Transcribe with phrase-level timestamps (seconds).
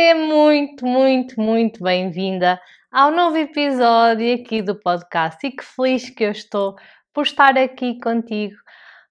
[0.00, 2.58] você muito, muito, muito bem-vinda
[2.90, 6.74] ao novo episódio aqui do podcast e que feliz que eu estou
[7.12, 8.56] por estar aqui contigo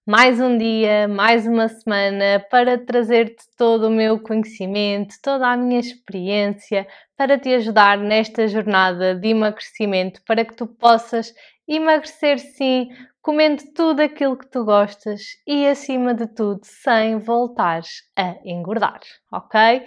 [0.04, 5.80] mais um dia, mais uma semana para trazer-te todo o meu conhecimento, toda a minha
[5.80, 11.32] experiência para te ajudar nesta jornada de emagrecimento para que tu possas
[11.68, 12.90] emagrecer sim,
[13.22, 19.02] comendo tudo aquilo que tu gostas e acima de tudo sem voltares a engordar,
[19.32, 19.84] ok?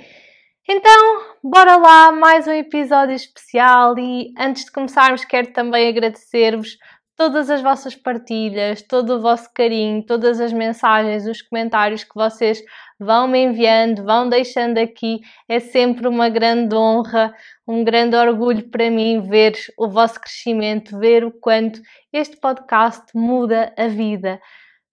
[0.68, 6.78] Então, bora lá, mais um episódio especial e antes de começarmos quero também agradecer-vos
[7.16, 12.62] todas as vossas partilhas, todo o vosso carinho, todas as mensagens, os comentários que vocês
[12.98, 15.20] vão me enviando, vão deixando aqui.
[15.48, 17.34] É sempre uma grande honra,
[17.66, 21.82] um grande orgulho para mim ver o vosso crescimento, ver o quanto
[22.12, 24.40] este podcast muda a vida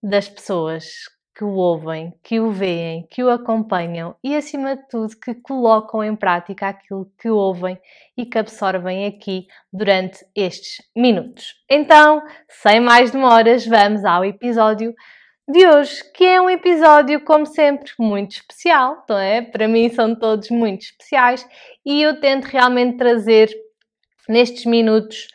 [0.02, 5.16] das pessoas que o ouvem, que o veem, que o acompanham e, acima de tudo,
[5.18, 7.80] que colocam em prática aquilo que ouvem
[8.18, 11.54] e que absorvem aqui durante estes minutos.
[11.72, 14.94] Então, sem mais demoras, vamos ao episódio
[15.48, 19.42] de hoje, que é um episódio, como sempre, muito especial, não é?
[19.42, 21.48] Para mim são todos muito especiais
[21.86, 23.50] e eu tento realmente trazer
[24.28, 25.30] nestes minutos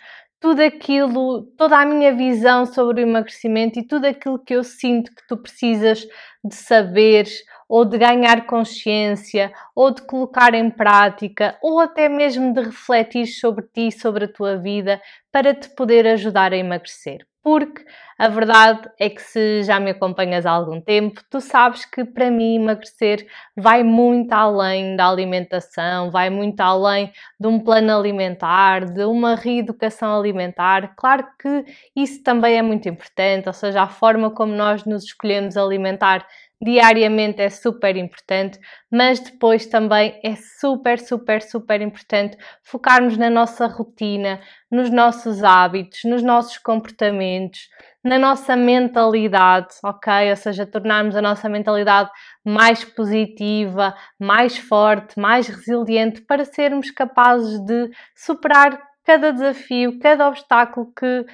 [0.44, 5.10] tudo aquilo, toda a minha visão sobre o emagrecimento e tudo aquilo que eu sinto
[5.14, 6.06] que tu precisas
[6.44, 7.26] de saber
[7.66, 13.64] ou de ganhar consciência ou de colocar em prática ou até mesmo de refletir sobre
[13.72, 15.00] ti, sobre a tua vida
[15.32, 17.84] para te poder ajudar a emagrecer porque
[18.18, 22.30] a verdade é que se já me acompanhas há algum tempo, tu sabes que para
[22.30, 29.04] mim emagrecer vai muito além da alimentação, vai muito além de um plano alimentar, de
[29.04, 30.94] uma reeducação alimentar.
[30.96, 35.58] Claro que isso também é muito importante, ou seja, a forma como nós nos escolhemos
[35.58, 36.26] alimentar
[36.64, 38.58] diariamente é super importante,
[38.90, 46.00] mas depois também é super, super, super importante focarmos na nossa rotina, nos nossos hábitos,
[46.04, 47.68] nos nossos comportamentos,
[48.02, 50.30] na nossa mentalidade, ok?
[50.30, 52.10] Ou seja, tornarmos a nossa mentalidade
[52.42, 60.90] mais positiva, mais forte, mais resiliente para sermos capazes de superar cada desafio, cada obstáculo
[60.96, 61.26] que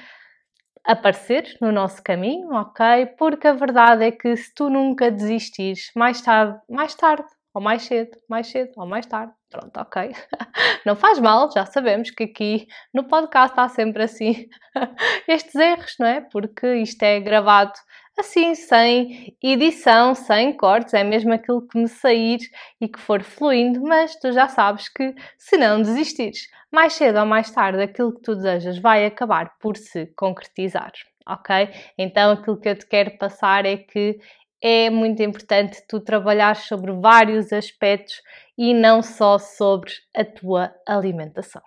[0.85, 3.07] aparecer no nosso caminho, ok?
[3.19, 7.83] Porque a verdade é que se tu nunca desistires, mais tarde, mais tarde, ou mais
[7.83, 10.13] cedo, mais cedo, ou mais tarde, pronto, ok.
[10.87, 14.47] Não faz mal, já sabemos que aqui no podcast há sempre assim
[15.27, 16.21] estes erros, não é?
[16.21, 17.73] Porque isto é gravado
[18.19, 22.39] assim, sem edição, sem cortes, é mesmo aquilo que me sair
[22.81, 27.27] e que for fluindo, mas tu já sabes que se não desistires, mais cedo ou
[27.27, 30.93] mais tarde aquilo que tu desejas vai acabar por se concretizar,
[31.27, 31.69] ok?
[31.99, 34.19] Então aquilo que eu te quero passar é que
[34.63, 38.21] é muito importante tu trabalhar sobre vários aspectos
[38.59, 41.63] e não só sobre a tua alimentação,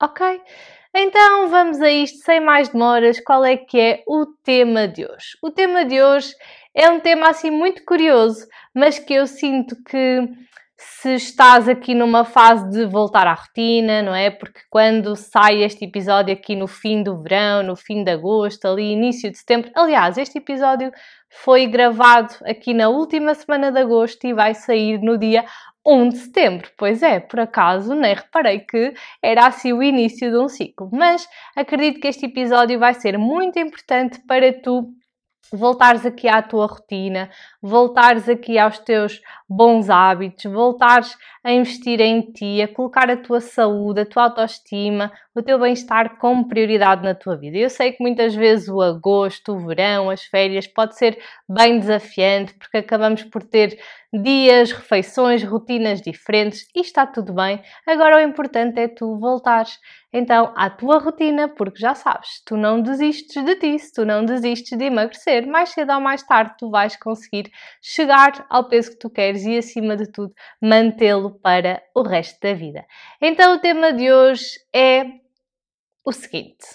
[0.00, 0.40] ok?
[0.94, 3.18] Então vamos a isto sem mais demoras.
[3.20, 5.38] Qual é que é o tema de hoje?
[5.42, 6.34] O tema de hoje
[6.74, 10.28] é um tema assim muito curioso, mas que eu sinto que
[10.76, 14.30] se estás aqui numa fase de voltar à rotina, não é?
[14.30, 18.92] Porque quando sai este episódio aqui no fim do verão, no fim de agosto, ali
[18.92, 20.92] início de setembro, aliás, este episódio
[21.32, 25.44] foi gravado aqui na última semana de agosto e vai sair no dia
[25.84, 26.70] 1 de setembro.
[26.76, 31.26] Pois é, por acaso nem reparei que era assim o início de um ciclo, mas
[31.56, 34.92] acredito que este episódio vai ser muito importante para tu
[35.52, 37.30] voltares aqui à tua rotina,
[37.60, 43.40] voltares aqui aos teus bons hábitos, voltares a investir em ti, a colocar a tua
[43.40, 47.58] saúde, a tua autoestima, o teu bem-estar como prioridade na tua vida.
[47.58, 51.18] Eu sei que muitas vezes o agosto, o verão, as férias pode ser
[51.48, 53.78] bem desafiante porque acabamos por ter
[54.12, 57.62] dias, refeições, rotinas diferentes e está tudo bem.
[57.86, 59.78] Agora o importante é tu voltares
[60.12, 64.24] então à tua rotina, porque já sabes, tu não desistes de ti, se tu não
[64.24, 67.50] desistes de emagrecer, mais cedo ou mais tarde tu vais conseguir
[67.80, 72.52] chegar ao peso que tu queres e acima de tudo mantê-lo para o resto da
[72.52, 72.84] vida.
[73.20, 75.06] Então o tema de hoje é
[76.04, 76.66] o seguinte: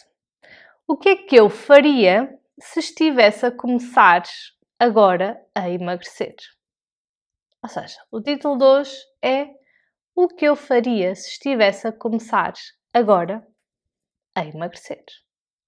[0.88, 4.24] o que é que eu faria se estivesse a começar
[4.80, 6.34] agora a emagrecer?
[7.68, 9.50] Ou seja, o título de hoje é
[10.16, 12.54] O que eu faria se estivesse a começar
[12.94, 13.46] agora
[14.34, 15.04] a emagrecer?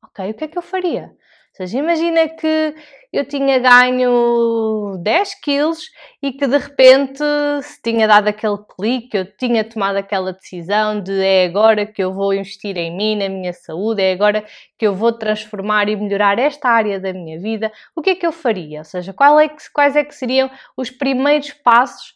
[0.01, 1.13] Ok, o que é que eu faria?
[1.59, 2.73] Seja, imagina que
[3.11, 5.91] eu tinha ganho 10 quilos
[6.23, 7.21] e que de repente
[7.63, 12.13] se tinha dado aquele clique, eu tinha tomado aquela decisão de é agora que eu
[12.13, 14.45] vou investir em mim, na minha saúde, é agora
[14.77, 18.25] que eu vou transformar e melhorar esta área da minha vida, o que é que
[18.25, 18.79] eu faria?
[18.79, 22.13] Ou seja, é que, quais é que seriam os primeiros passos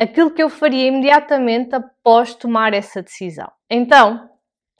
[0.00, 3.52] aquilo que eu faria imediatamente após tomar essa decisão.
[3.70, 4.33] Então,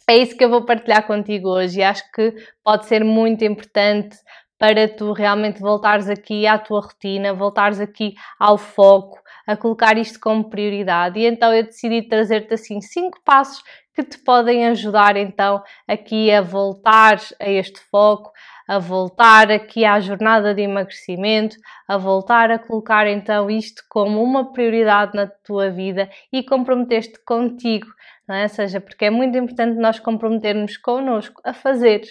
[0.09, 4.17] é isso que eu vou partilhar contigo hoje e acho que pode ser muito importante
[4.59, 10.19] para tu realmente voltares aqui à tua rotina, voltares aqui ao foco, a colocar isto
[10.21, 11.19] como prioridade.
[11.19, 13.63] E então eu decidi trazer-te assim cinco passos
[13.95, 18.33] que te podem ajudar então aqui a voltar a este foco,
[18.67, 21.57] a voltar aqui à jornada de emagrecimento,
[21.87, 27.87] a voltar a colocar então isto como uma prioridade na tua vida e comprometer-te contigo,
[28.29, 28.45] não é?
[28.45, 32.03] Ou seja, porque é muito importante nós comprometermos connosco a fazer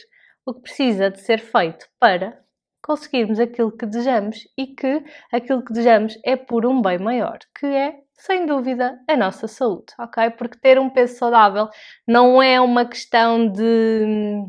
[0.45, 2.39] o que precisa de ser feito para
[2.81, 7.65] conseguirmos aquilo que desejamos e que aquilo que desejamos é por um bem maior, que
[7.65, 10.29] é sem dúvida, a nossa saúde, ok?
[10.31, 11.67] Porque ter um peso saudável
[12.07, 14.45] não é uma questão de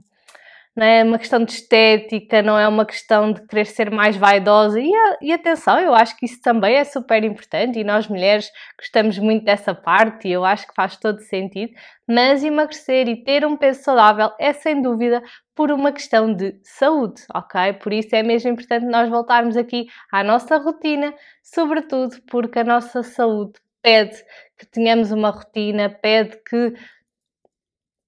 [0.77, 4.81] não é uma questão de estética, não é uma questão de querer ser mais vaidosa.
[4.81, 4.91] E,
[5.23, 9.45] e, atenção, eu acho que isso também é super importante e nós mulheres gostamos muito
[9.45, 11.73] dessa parte e eu acho que faz todo sentido.
[12.09, 15.23] Mas emagrecer e ter um peso saudável é sem dúvida
[15.55, 17.75] por uma questão de saúde, ok?
[17.75, 23.03] Por isso é mesmo importante nós voltarmos aqui à nossa rotina, sobretudo porque a nossa
[23.05, 24.17] saúde pede
[24.59, 26.75] que tenhamos uma rotina, pede que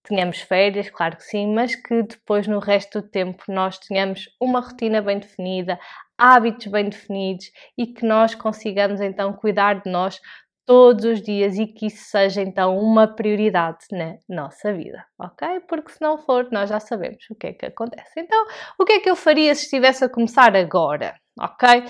[0.07, 4.61] tenhamos férias, claro que sim, mas que depois no resto do tempo nós tenhamos uma
[4.61, 5.79] rotina bem definida,
[6.17, 10.21] hábitos bem definidos e que nós consigamos então cuidar de nós
[10.65, 15.61] todos os dias e que isso seja então uma prioridade na nossa vida, ok?
[15.69, 18.19] Porque se não for, nós já sabemos o que é que acontece.
[18.19, 18.47] Então,
[18.79, 21.85] o que é que eu faria se estivesse a começar agora, ok?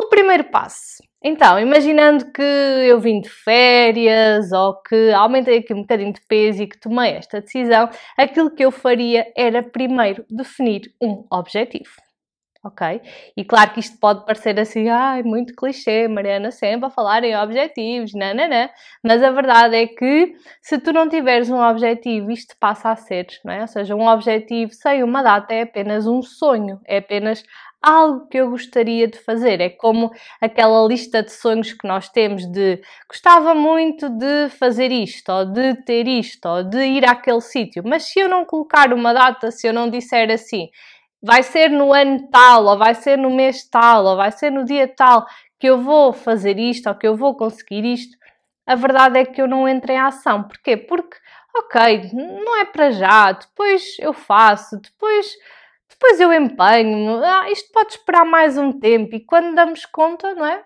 [0.00, 1.07] O primeiro passo.
[1.22, 6.62] Então, imaginando que eu vim de férias ou que aumentei aqui um bocadinho de peso
[6.62, 11.90] e que tomei esta decisão, aquilo que eu faria era primeiro definir um objetivo.
[12.64, 13.00] Ok?
[13.36, 17.36] E claro que isto pode parecer assim, ai, muito clichê, Mariana sempre a falar em
[17.36, 18.68] objetivos, nananã,
[19.02, 23.26] mas a verdade é que se tu não tiveres um objetivo, isto passa a ser,
[23.44, 23.60] não é?
[23.62, 27.44] Ou seja, um objetivo sem uma data é apenas um sonho, é apenas
[27.82, 29.60] algo que eu gostaria de fazer.
[29.60, 30.10] É como
[30.40, 35.74] aquela lista de sonhos que nós temos de gostava muito de fazer isto, ou de
[35.84, 37.82] ter isto, ou de ir àquele sítio.
[37.86, 40.68] Mas se eu não colocar uma data, se eu não disser assim,
[41.22, 44.64] vai ser no ano tal, ou vai ser no mês tal, ou vai ser no
[44.64, 45.26] dia tal
[45.58, 48.16] que eu vou fazer isto, ou que eu vou conseguir isto,
[48.66, 50.44] a verdade é que eu não entro em ação.
[50.44, 50.76] Porquê?
[50.76, 51.16] Porque,
[51.56, 55.34] ok, não é para já, depois eu faço, depois
[56.00, 60.46] depois eu empenho, ah, isto pode esperar mais um tempo e quando damos conta, não
[60.46, 60.62] é?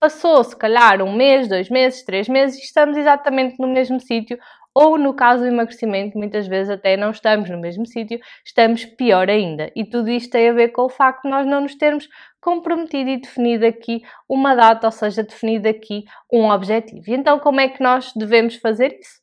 [0.00, 4.38] Passou se calhar um mês, dois meses, três meses e estamos exatamente no mesmo sítio
[4.74, 9.28] ou no caso do emagrecimento, muitas vezes até não estamos no mesmo sítio, estamos pior
[9.28, 9.70] ainda.
[9.76, 12.08] E tudo isto tem a ver com o facto de nós não nos termos
[12.40, 17.02] comprometido e definido aqui uma data, ou seja, definido aqui um objetivo.
[17.06, 19.21] E então, como é que nós devemos fazer isso?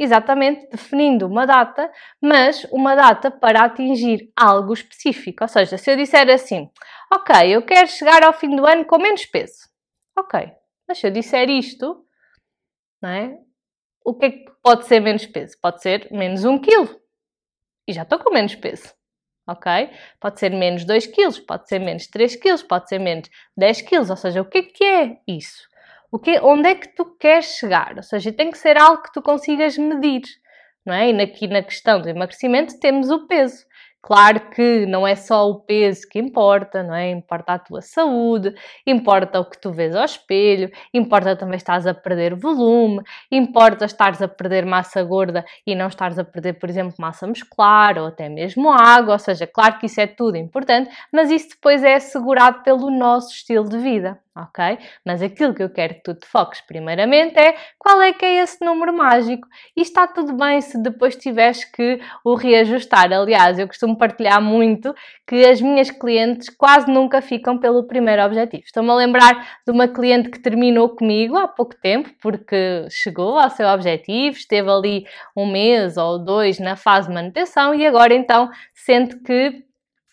[0.00, 1.92] Exatamente definindo uma data,
[2.22, 5.44] mas uma data para atingir algo específico.
[5.44, 6.70] Ou seja, se eu disser assim,
[7.12, 9.68] ok, eu quero chegar ao fim do ano com menos peso.
[10.18, 10.50] Ok,
[10.88, 12.02] mas se eu disser isto,
[13.02, 13.38] não é?
[14.02, 15.58] O que é que pode ser menos peso?
[15.60, 16.98] Pode ser menos 1 kg.
[17.86, 18.94] E já estou com menos peso.
[19.46, 19.70] Ok?
[20.18, 24.10] Pode ser menos 2 kg, pode ser menos 3 kg, pode ser menos 10 kg.
[24.10, 25.68] Ou seja, o que é que é isso?
[26.12, 27.94] O que, onde é que tu queres chegar?
[27.96, 30.22] Ou seja, tem que ser algo que tu consigas medir,
[30.84, 31.10] não é?
[31.10, 33.64] E aqui na questão do emagrecimento temos o peso.
[34.02, 37.10] Claro que não é só o peso que importa, não é?
[37.10, 38.54] Importa a tua saúde,
[38.86, 44.22] importa o que tu vês ao espelho, importa também estás a perder volume, importa estares
[44.22, 48.28] a perder massa gorda e não estares a perder, por exemplo, massa muscular ou até
[48.30, 52.62] mesmo água, ou seja, claro que isso é tudo importante, mas isso depois é assegurado
[52.62, 54.78] pelo nosso estilo de vida ok?
[55.04, 58.42] Mas aquilo que eu quero que tu te foques primeiramente é qual é que é
[58.42, 59.46] esse número mágico.
[59.76, 63.12] E está tudo bem se depois tiveres que o reajustar.
[63.12, 64.94] Aliás, eu costumo partilhar muito
[65.26, 68.62] que as minhas clientes quase nunca ficam pelo primeiro objetivo.
[68.64, 73.50] Estou-me a lembrar de uma cliente que terminou comigo há pouco tempo, porque chegou ao
[73.50, 75.04] seu objetivo, esteve ali
[75.36, 79.69] um mês ou dois na fase de manutenção e agora então sente que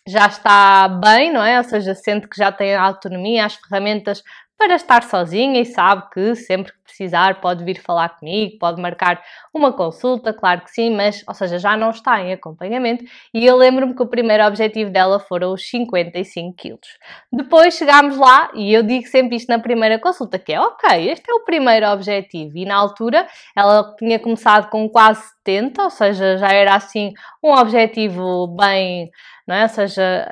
[0.08, 1.58] já está bem, não é?
[1.58, 4.22] Ou seja, sente que já tem a autonomia, as ferramentas
[4.56, 9.22] para estar sozinha e sabe que sempre precisar pode vir falar comigo, pode marcar
[9.54, 13.04] uma consulta, claro que sim, mas, ou seja, já não está em acompanhamento
[13.34, 16.88] e eu lembro-me que o primeiro objetivo dela foram os 55 quilos.
[17.32, 21.30] Depois chegámos lá e eu digo sempre isto na primeira consulta, que é ok, este
[21.30, 23.26] é o primeiro objetivo e na altura
[23.56, 29.10] ela tinha começado com quase 70, ou seja, já era assim um objetivo bem
[29.48, 29.62] não é?
[29.62, 30.28] Ou seja,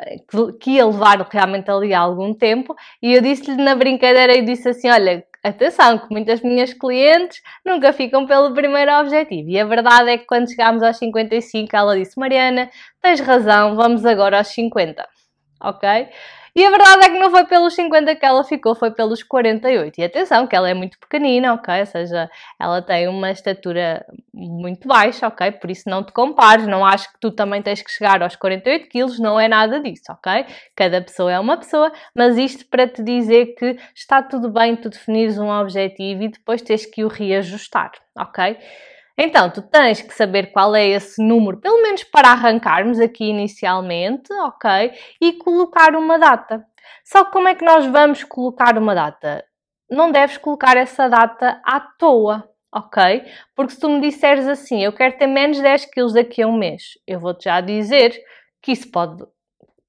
[0.61, 4.91] que, ia levar realmente ali algum tempo, e eu disse-lhe na brincadeira e disse assim:
[4.91, 9.49] Olha, atenção, que muitas minhas clientes nunca ficam pelo primeiro objetivo.
[9.49, 14.05] E a verdade é que quando chegámos aos 55, ela disse: Mariana, tens razão, vamos
[14.05, 15.07] agora aos 50.
[15.61, 16.09] Ok?
[16.57, 20.01] E a verdade é que não foi pelos 50 que ela ficou, foi pelos 48.
[20.01, 21.81] E atenção, que ela é muito pequenina, ok?
[21.81, 25.53] Ou seja, ela tem uma estatura muito baixa, ok?
[25.53, 28.89] Por isso não te compares, não acho que tu também tens que chegar aos 48
[28.89, 30.47] quilos, não é nada disso, ok?
[30.75, 34.89] Cada pessoa é uma pessoa, mas isto para te dizer que está tudo bem tu
[34.89, 38.57] definires um objetivo e depois tens que o reajustar, ok?
[39.19, 44.31] Então, tu tens que saber qual é esse número, pelo menos para arrancarmos aqui inicialmente,
[44.33, 44.93] ok?
[45.21, 46.65] E colocar uma data.
[47.05, 49.43] Só que como é que nós vamos colocar uma data?
[49.91, 53.25] Não deves colocar essa data à toa, ok?
[53.55, 56.57] Porque se tu me disseres assim, eu quero ter menos 10 quilos daqui a um
[56.57, 58.21] mês, eu vou-te já dizer
[58.61, 59.25] que isso pode,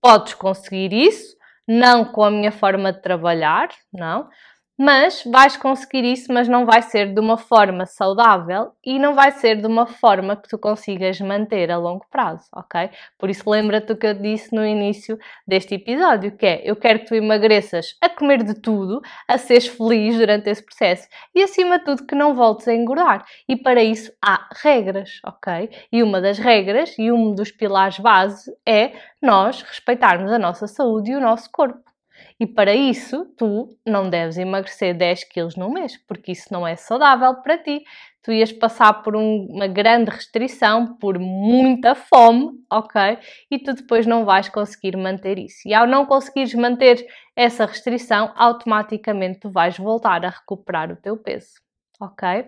[0.01, 1.36] podes conseguir isso,
[1.67, 4.29] não com a minha forma de trabalhar, não,
[4.77, 9.31] mas vais conseguir isso, mas não vai ser de uma forma saudável e não vai
[9.31, 12.89] ser de uma forma que tu consigas manter a longo prazo, ok?
[13.17, 15.17] Por isso lembra-te o que eu disse no início
[15.48, 19.67] deste episódio, que é eu quero que tu emagreças a comer de tudo, a seres
[19.67, 23.25] feliz durante esse processo e acima de tudo que não voltes a engordar.
[23.50, 25.69] E para isso há regras, ok?
[25.91, 28.91] E uma das regras e um dos pilares base é
[29.22, 31.96] nós respeitarmos a nossa saúde e o nosso corpo.
[32.39, 36.75] E para isso, tu não deves emagrecer 10 quilos no mês, porque isso não é
[36.75, 37.84] saudável para ti.
[38.22, 43.17] Tu ias passar por um, uma grande restrição, por muita fome, ok?
[43.50, 45.67] E tu depois não vais conseguir manter isso.
[45.67, 51.17] E ao não conseguires manter essa restrição, automaticamente tu vais voltar a recuperar o teu
[51.17, 51.53] peso,
[52.00, 52.46] ok?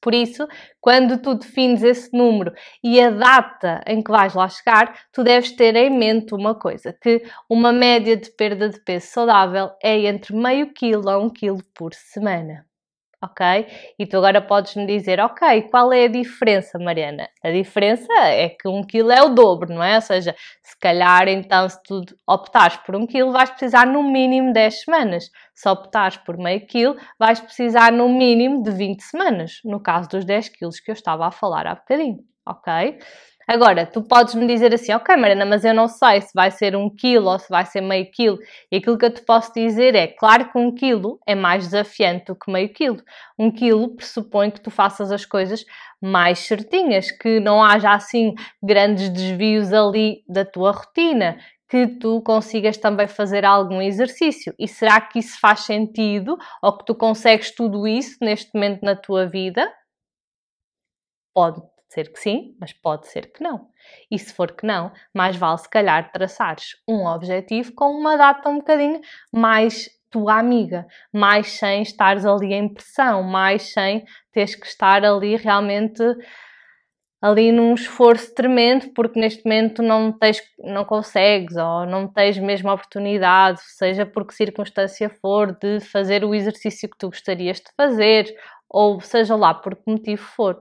[0.00, 0.46] Por isso,
[0.80, 2.52] quando tu defines esse número
[2.82, 6.92] e a data em que vais lá chegar, tu deves ter em mente uma coisa:
[6.92, 11.62] que uma média de perda de peso saudável é entre meio quilo a um quilo
[11.74, 12.67] por semana
[13.22, 13.66] ok?
[13.98, 17.28] E tu agora podes me dizer, ok, qual é a diferença, Mariana?
[17.42, 19.96] A diferença é que um quilo é o dobro, não é?
[19.96, 24.52] Ou seja, se calhar então se tu optares por um quilo, vais precisar no mínimo
[24.52, 25.30] 10 semanas.
[25.54, 30.24] Se optares por meio quilo, vais precisar no mínimo de 20 semanas, no caso dos
[30.24, 32.98] 10 quilos que eu estava a falar há bocadinho, ok?
[33.50, 36.76] Agora, tu podes me dizer assim, ok, Mariana, mas eu não sei se vai ser
[36.76, 38.38] um quilo ou se vai ser meio quilo.
[38.70, 42.26] E aquilo que eu te posso dizer é, claro que um quilo é mais desafiante
[42.26, 43.02] do que meio quilo.
[43.38, 45.64] Um quilo pressupõe que tu faças as coisas
[45.98, 51.38] mais certinhas, que não haja assim grandes desvios ali da tua rotina,
[51.70, 54.54] que tu consigas também fazer algum exercício.
[54.58, 56.36] E será que isso faz sentido?
[56.62, 59.72] Ou que tu consegues tudo isso neste momento na tua vida?
[61.34, 63.68] Pode ser que sim, mas pode ser que não.
[64.10, 68.48] E se for que não, mais vale se calhar traçares um objetivo com uma data
[68.48, 69.00] um bocadinho
[69.32, 75.36] mais tua amiga, mais sem estares ali em pressão, mais sem teres que estar ali
[75.36, 76.02] realmente
[77.20, 82.70] ali num esforço tremendo, porque neste momento não tens, não consegues ou não tens mesmo
[82.70, 87.70] a oportunidade, seja por que circunstância for, de fazer o exercício que tu gostarias de
[87.76, 88.32] fazer,
[88.68, 90.56] ou seja lá por que motivo for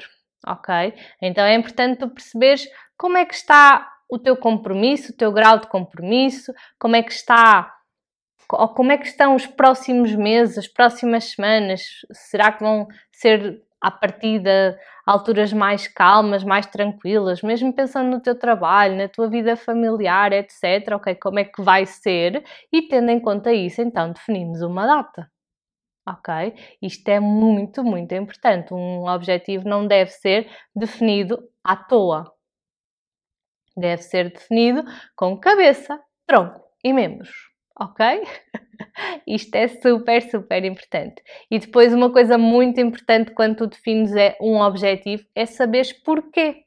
[0.45, 0.93] ok?
[1.21, 2.67] Então é importante tu perceberes
[2.97, 7.11] como é que está o teu compromisso, o teu grau de compromisso, como é que
[7.11, 7.73] está
[8.49, 11.81] ou como é que estão os próximos meses, as próximas semanas?
[12.13, 14.75] Será que vão ser a partir de
[15.05, 20.95] alturas mais calmas, mais tranquilas, mesmo pensando no teu trabalho, na tua vida familiar, etc.
[20.95, 22.43] Ok, como é que vai ser?
[22.71, 25.29] E tendo em conta isso, então definimos uma data
[26.07, 26.55] ok?
[26.81, 28.73] Isto é muito, muito importante.
[28.73, 32.33] Um objetivo não deve ser definido à toa.
[33.75, 34.83] Deve ser definido
[35.15, 37.29] com cabeça, tronco e membros,
[37.79, 38.23] ok?
[39.27, 41.21] Isto é super, super importante.
[41.51, 46.63] E depois, uma coisa muito importante quando tu defines é um objetivo é saberes porquê.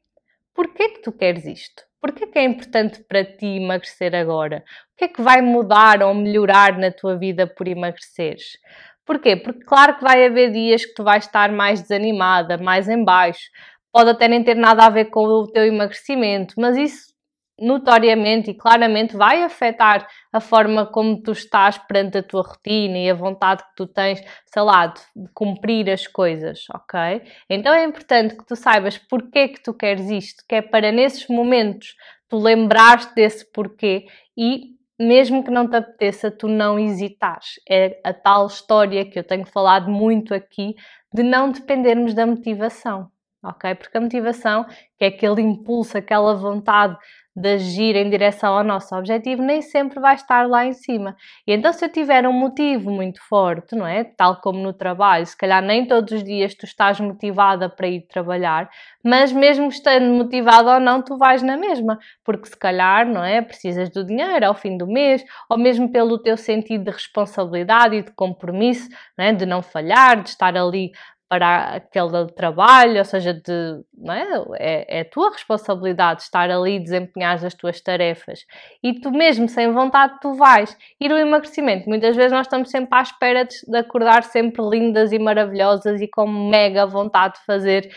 [0.54, 1.82] Porquê que tu queres isto?
[2.00, 4.64] Porquê que é importante para ti emagrecer agora?
[5.00, 8.58] Que é que vai mudar ou melhorar na tua vida por emagreceres?
[9.06, 9.34] Porquê?
[9.34, 13.48] Porque claro que vai haver dias que tu vais estar mais desanimada, mais em baixo,
[13.90, 17.14] pode até nem ter nada a ver com o teu emagrecimento, mas isso
[17.58, 23.08] notoriamente e claramente vai afetar a forma como tu estás perante a tua rotina e
[23.08, 25.00] a vontade que tu tens, sei lá, de,
[25.32, 27.22] cumprir as coisas, ok?
[27.48, 31.26] Então é importante que tu saibas porquê que tu queres isto, que é para nesses
[31.26, 31.94] momentos
[32.28, 34.04] tu lembrares desse porquê
[34.36, 37.58] e mesmo que não te apeteça, tu não hesitares.
[37.68, 40.74] É a tal história que eu tenho falado muito aqui
[41.12, 43.10] de não dependermos da motivação,
[43.42, 43.74] ok?
[43.74, 44.64] Porque a motivação,
[44.98, 46.96] que é aquele impulso, aquela vontade
[47.34, 51.16] de agir em direção ao nosso objetivo, nem sempre vai estar lá em cima.
[51.46, 54.04] E então, se eu tiver um motivo muito forte, não é?
[54.04, 58.02] Tal como no trabalho, se calhar nem todos os dias tu estás motivada para ir
[58.02, 58.68] trabalhar,
[59.02, 63.40] mas mesmo estando motivada ou não, tu vais na mesma, porque se calhar, não é?
[63.40, 68.02] Precisas do dinheiro ao fim do mês, ou mesmo pelo teu sentido de responsabilidade e
[68.02, 69.32] de compromisso, não é?
[69.32, 70.92] de não falhar, de estar ali
[71.30, 74.24] para aquele trabalho, ou seja, de, é?
[74.58, 78.44] É, é a tua responsabilidade estar ali e desempenhar as tuas tarefas.
[78.82, 80.76] E tu mesmo sem vontade tu vais.
[81.00, 85.20] E o emagrecimento, muitas vezes nós estamos sempre à espera de acordar sempre lindas e
[85.20, 87.94] maravilhosas e com mega vontade de fazer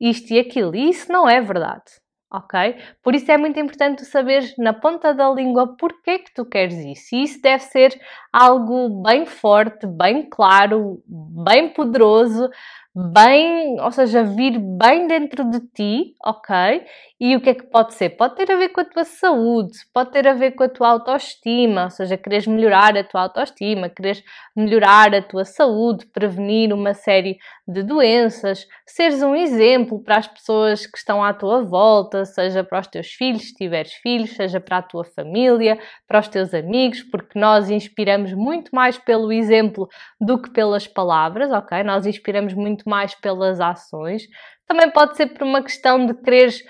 [0.00, 0.74] isto e aquilo.
[0.74, 2.03] E isso não é verdade
[2.34, 2.76] ok?
[3.02, 6.74] Por isso é muito importante tu saberes na ponta da língua porque que tu queres
[6.74, 7.14] isso.
[7.14, 8.00] E isso deve ser
[8.32, 12.48] algo bem forte, bem claro, bem poderoso,
[12.94, 16.84] bem, ou seja, vir bem dentro de ti, ok?
[17.18, 18.10] E o que é que pode ser?
[18.10, 20.88] Pode ter a ver com a tua saúde, pode ter a ver com a tua
[20.90, 24.22] autoestima, ou seja, queres melhorar a tua autoestima, queres
[24.54, 30.86] melhorar a tua saúde, prevenir uma série de doenças, seres um exemplo para as pessoas
[30.86, 34.78] que estão à tua volta, seja para os teus filhos, se tiveres filhos, seja para
[34.78, 39.88] a tua família, para os teus amigos, porque nós inspiramos muito mais pelo exemplo
[40.20, 41.82] do que pelas palavras, ok?
[41.82, 44.22] Nós inspiramos muito muito mais pelas ações.
[44.66, 46.62] Também pode ser por uma questão de quereres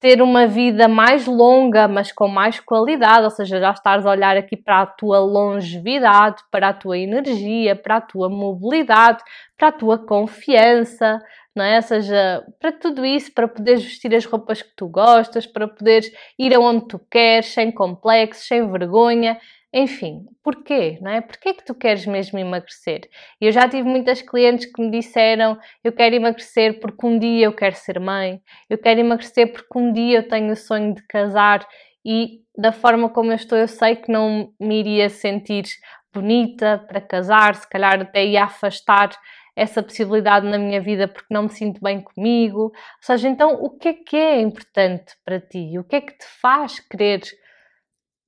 [0.00, 4.36] ter uma vida mais longa, mas com mais qualidade, ou seja, já estás a olhar
[4.36, 9.22] aqui para a tua longevidade, para a tua energia, para a tua mobilidade,
[9.56, 11.20] para a tua confiança,
[11.54, 11.76] não é?
[11.76, 16.10] Ou seja, para tudo isso, para poderes vestir as roupas que tu gostas, para poderes
[16.36, 19.38] ir aonde tu queres, sem complexos, sem vergonha.
[19.74, 21.22] Enfim, porquê, não é?
[21.22, 23.08] Porquê que tu queres mesmo emagrecer?
[23.40, 27.54] Eu já tive muitas clientes que me disseram eu quero emagrecer porque um dia eu
[27.54, 31.66] quero ser mãe, eu quero emagrecer porque um dia eu tenho o sonho de casar
[32.04, 35.64] e da forma como eu estou eu sei que não me iria sentir
[36.12, 39.10] bonita para casar, se calhar até ia afastar
[39.56, 42.64] essa possibilidade na minha vida porque não me sinto bem comigo.
[42.64, 45.78] Ou seja, então o que é que é importante para ti?
[45.78, 47.22] O que é que te faz querer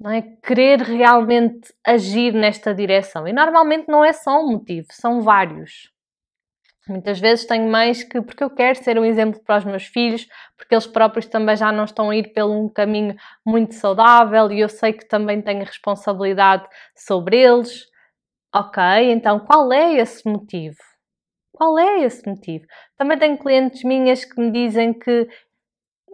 [0.04, 0.20] não é?
[0.20, 3.26] Querer realmente agir nesta direção.
[3.26, 5.90] E normalmente não é só um motivo, são vários.
[6.86, 10.28] Muitas vezes tenho mães que, porque eu quero ser um exemplo para os meus filhos,
[10.58, 14.60] porque eles próprios também já não estão a ir pelo um caminho muito saudável e
[14.60, 17.86] eu sei que também tenho responsabilidade sobre eles.
[18.54, 20.76] Ok, então qual é esse motivo?
[21.50, 22.66] Qual é esse motivo?
[22.98, 25.26] Também tenho clientes minhas que me dizem que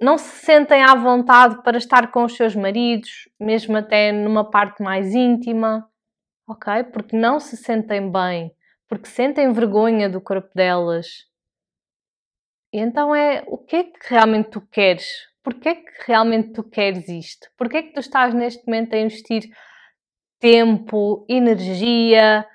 [0.01, 4.83] não se sentem à vontade para estar com os seus maridos, mesmo até numa parte
[4.83, 5.87] mais íntima,
[6.49, 6.85] ok?
[6.85, 8.55] Porque não se sentem bem,
[8.89, 11.29] porque sentem vergonha do corpo delas.
[12.73, 15.29] E então é o que é que realmente tu queres?
[15.43, 17.51] Porquê é que realmente tu queres isto?
[17.57, 19.51] Porquê é que tu estás neste momento a investir
[20.39, 22.47] tempo, energia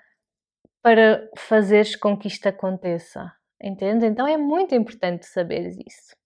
[0.81, 3.31] para fazeres com que isto aconteça?
[3.62, 4.05] Entende?
[4.05, 6.24] Então é muito importante saberes isso.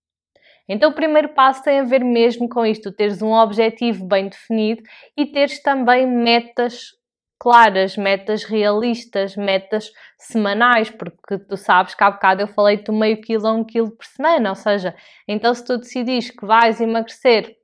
[0.69, 4.84] Então, o primeiro passo tem a ver mesmo com isto: teres um objetivo bem definido
[5.17, 6.91] e teres também metas
[7.39, 13.19] claras, metas realistas, metas semanais, porque tu sabes que há bocado eu falei do meio
[13.21, 14.93] quilo a um quilo por semana, ou seja,
[15.27, 17.58] então se tu decidires que vais emagrecer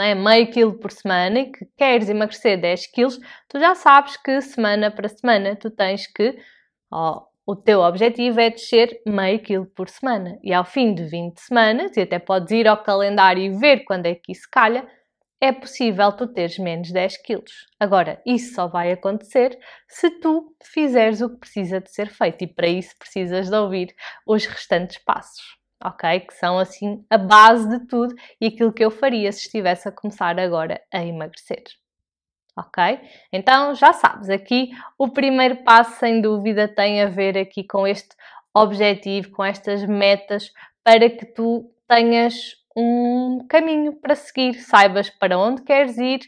[0.00, 0.14] é?
[0.14, 4.90] meio quilo por semana e que queres emagrecer 10 quilos, tu já sabes que semana
[4.90, 6.36] para semana tu tens que
[6.90, 10.38] oh, o teu objetivo é descer meio quilo por semana.
[10.42, 14.06] E ao fim de 20 semanas, e até podes ir ao calendário e ver quando
[14.06, 14.86] é que isso calha,
[15.40, 17.66] é possível tu teres menos 10 quilos.
[17.80, 22.46] Agora, isso só vai acontecer se tu fizeres o que precisa de ser feito e
[22.46, 23.92] para isso precisas de ouvir
[24.24, 25.42] os restantes passos,
[25.84, 26.20] ok?
[26.20, 29.92] Que são assim a base de tudo e aquilo que eu faria se estivesse a
[29.92, 31.64] começar agora a emagrecer
[32.56, 33.00] ok?
[33.32, 38.14] Então já sabes, aqui o primeiro passo sem dúvida tem a ver aqui com este
[38.54, 40.50] objetivo, com estas metas,
[40.84, 42.34] para que tu tenhas
[42.76, 46.20] um caminho para seguir, saibas para onde queres ir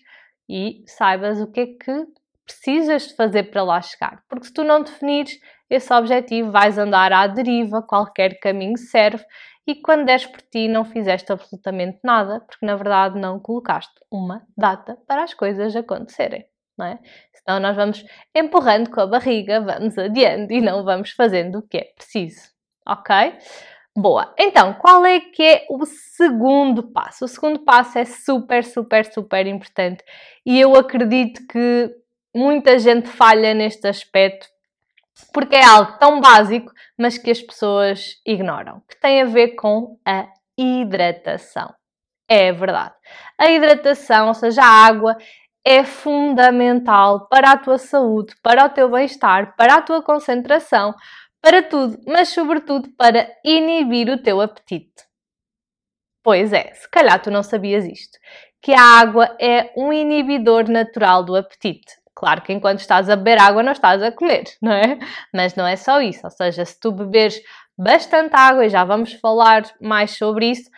[0.48, 2.06] e saibas o que é que
[2.44, 4.22] precisas de fazer para lá chegar.
[4.28, 5.38] Porque se tu não definires
[5.70, 9.24] esse objetivo, vais andar à deriva, qualquer caminho serve
[9.66, 14.46] e quando deres por ti não fizeste absolutamente nada, porque na verdade não colocaste uma
[14.56, 16.46] data para as coisas acontecerem.
[16.76, 16.98] Não é?
[17.32, 21.78] Senão nós vamos empurrando com a barriga, vamos adiando e não vamos fazendo o que
[21.78, 22.50] é preciso.
[22.86, 23.14] Ok?
[23.96, 24.34] Boa.
[24.36, 27.24] Então, qual é que é o segundo passo?
[27.24, 30.02] O segundo passo é super, super, super importante
[30.44, 31.94] e eu acredito que
[32.34, 34.48] muita gente falha neste aspecto
[35.32, 39.98] porque é algo tão básico, mas que as pessoas ignoram, que tem a ver com
[40.06, 40.26] a
[40.58, 41.72] hidratação.
[42.28, 42.94] É verdade.
[43.38, 45.16] A hidratação, ou seja, a água,
[45.64, 50.94] é fundamental para a tua saúde, para o teu bem-estar, para a tua concentração,
[51.40, 55.04] para tudo, mas sobretudo para inibir o teu apetite.
[56.22, 58.18] Pois é, se calhar tu não sabias isto,
[58.62, 61.92] que a água é um inibidor natural do apetite.
[62.14, 64.98] Claro que enquanto estás a beber água não estás a comer, não é?
[65.32, 67.40] Mas não é só isso, ou seja, se tu beberes
[67.76, 70.70] bastante água, e já vamos falar mais sobre isso,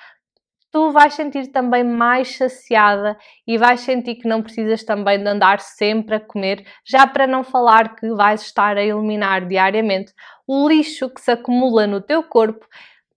[0.72, 5.61] tu vais sentir também mais saciada e vais sentir que não precisas também de andar
[5.61, 10.12] sempre a comer, já para não falar que vais estar a eliminar diariamente
[10.46, 12.66] o lixo que se acumula no teu corpo,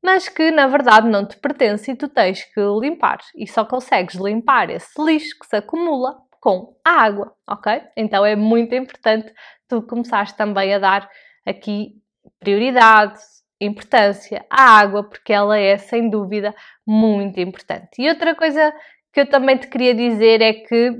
[0.02, 3.20] mas que na verdade não te pertence e tu tens que limpar.
[3.36, 7.82] E só consegues limpar esse lixo que se acumula com a água, ok?
[7.96, 9.34] Então é muito importante
[9.68, 11.10] tu começares também a dar
[11.46, 11.96] aqui
[12.40, 13.20] prioridade,
[13.60, 18.02] importância à água, porque ela é sem dúvida muito importante.
[18.02, 18.74] E outra coisa
[19.12, 20.98] que eu também te queria dizer é que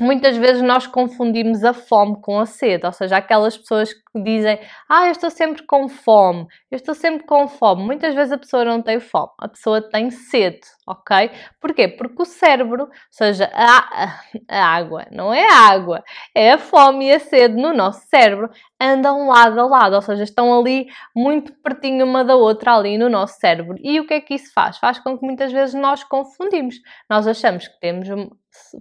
[0.00, 4.58] muitas vezes nós confundimos a fome com a sede, ou seja, aquelas pessoas que dizem,
[4.88, 7.84] ah, eu estou sempre com fome, eu estou sempre com fome.
[7.84, 11.30] Muitas vezes a pessoa não tem fome, a pessoa tem sede, ok?
[11.60, 11.88] Porquê?
[11.88, 16.02] Porque o cérebro, ou seja, a, a água, não é a água,
[16.34, 20.24] é a fome e a sede no nosso cérebro, andam lado a lado, ou seja,
[20.24, 23.76] estão ali muito pertinho uma da outra ali no nosso cérebro.
[23.80, 24.78] E o que é que isso faz?
[24.78, 26.76] Faz com que muitas vezes nós confundimos.
[27.08, 28.08] Nós achamos que temos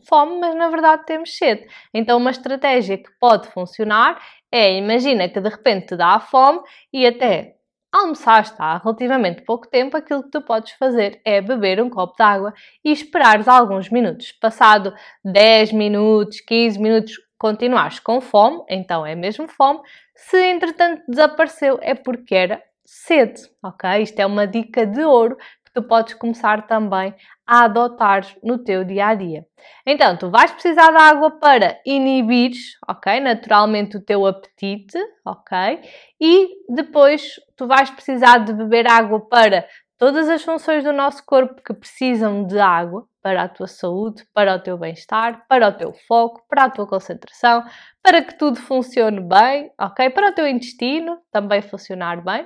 [0.08, 1.68] fome, mas na verdade temos sede.
[1.94, 6.62] Então, uma estratégia que pode funcionar é, imagina que de repente te dá a fome
[6.92, 7.56] e até
[7.92, 12.24] almoçaste há relativamente pouco tempo, aquilo que tu podes fazer é beber um copo de
[12.24, 12.54] água
[12.84, 14.32] e esperares alguns minutos.
[14.32, 19.80] Passado 10 minutos, 15 minutos, continuares com fome, então é mesmo fome.
[20.16, 24.02] Se entretanto desapareceu, é porque era sede, ok?
[24.02, 25.38] Isto é uma dica de ouro
[25.80, 27.16] tu podes começar também
[27.48, 29.46] a adotar no teu dia a dia.
[29.86, 32.52] Então, tu vais precisar de água para inibir,
[32.88, 33.20] ok?
[33.22, 35.80] Naturalmente o teu apetite, ok?
[36.20, 39.66] E depois tu vais precisar de beber água para
[39.98, 44.56] todas as funções do nosso corpo que precisam de água para a tua saúde, para
[44.56, 47.64] o teu bem-estar, para o teu foco, para a tua concentração,
[48.04, 50.10] para que tudo funcione bem, ok?
[50.10, 52.46] Para o teu intestino também funcionar bem.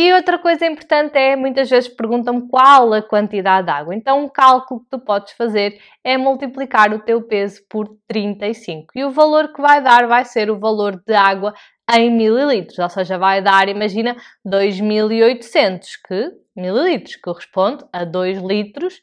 [0.00, 3.92] E outra coisa importante é, muitas vezes perguntam qual a quantidade de água.
[3.92, 8.92] Então, um cálculo que tu podes fazer é multiplicar o teu peso por 35.
[8.94, 11.52] E o valor que vai dar vai ser o valor de água
[11.92, 14.14] em mililitros, ou seja, vai dar, imagina,
[14.46, 19.00] 2.800 que, mililitros, corresponde a 2 litros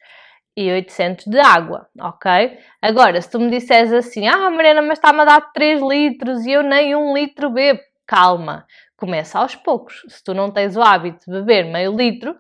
[0.56, 2.58] e 800 de água, ok?
[2.82, 6.54] Agora, se tu me disseres assim, ah, Mariana, mas está-me a dar 3 litros e
[6.54, 8.66] eu nem 1 litro bebo, calma,
[8.98, 10.04] começa aos poucos.
[10.08, 12.36] Se tu não tens o hábito de beber meio litro,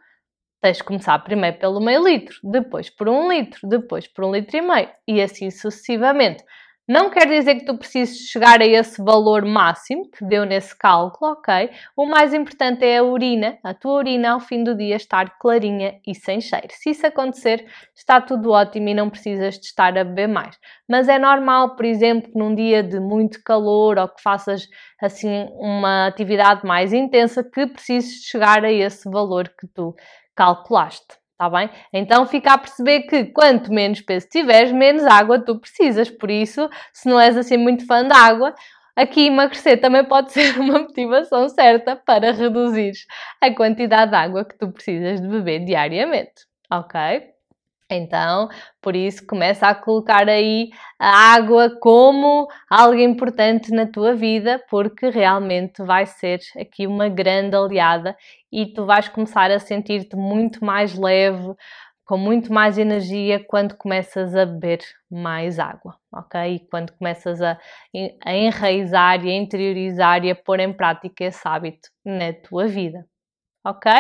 [0.62, 4.58] tens de começar primeiro pelo meio litro, depois por um litro, depois por um litro
[4.58, 6.44] e meio e assim sucessivamente.
[6.88, 11.32] Não quer dizer que tu precises chegar a esse valor máximo que deu nesse cálculo,
[11.32, 11.71] ok?
[11.98, 16.00] O mais importante é a urina, a tua urina ao fim do dia estar clarinha
[16.06, 16.67] e sem cheiro.
[16.69, 20.60] Se isso acontecer, está tudo ótimo e não precisas de estar a beber mais.
[20.88, 24.67] Mas é normal, por exemplo, num dia de muito calor ou que faças
[25.02, 29.95] assim uma atividade mais intensa, que precises chegar a esse valor que tu
[30.36, 31.25] calculaste.
[31.36, 31.69] Está bem?
[31.91, 36.10] Então fica a perceber que quanto menos peso tiveres, menos água tu precisas.
[36.10, 38.56] Por isso, se não és assim muito fã da água,
[38.95, 42.93] aqui emagrecer também pode ser uma motivação certa para reduzir
[43.41, 46.45] a quantidade de água que tu precisas de beber diariamente.
[46.71, 47.35] Ok?
[47.89, 48.50] Então,
[48.82, 50.69] por isso, começa a colocar aí
[51.00, 57.56] a água como algo importante na tua vida, porque realmente vai ser aqui uma grande
[57.56, 58.17] aliada
[58.52, 61.54] e tu vais começar a sentir-te muito mais leve,
[62.06, 66.56] com muito mais energia quando começas a beber mais água, ok?
[66.56, 67.58] E quando começas a,
[68.24, 73.06] a enraizar e a interiorizar e a pôr em prática esse hábito na tua vida,
[73.65, 73.91] ok?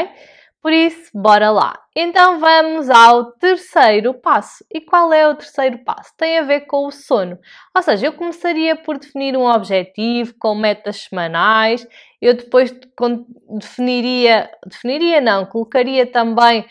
[0.65, 1.79] Por isso, bora lá!
[1.95, 4.65] Então vamos ao terceiro passo.
[4.73, 6.11] E qual é o terceiro passo?
[6.17, 7.37] Tem a ver com o sono.
[7.75, 11.87] Ou seja, eu começaria por definir um objetivo com metas semanais.
[12.19, 12.73] Eu depois
[13.47, 16.65] definiria, definiria não, colocaria também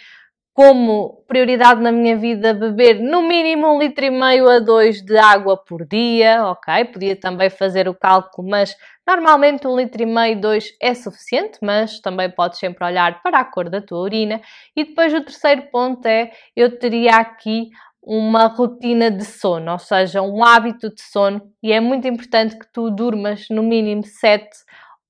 [0.54, 5.18] como prioridade na minha vida beber no mínimo um litro e meio a dois de
[5.18, 6.84] água por dia, ok?
[6.84, 11.98] Podia também fazer o cálculo, mas normalmente um litro e meio, dois é suficiente, mas
[11.98, 14.40] também podes sempre olhar para a cor da tua urina.
[14.76, 20.22] E depois o terceiro ponto é, eu teria aqui uma rotina de sono, ou seja,
[20.22, 24.46] um hábito de sono, e é muito importante que tu durmas no mínimo 7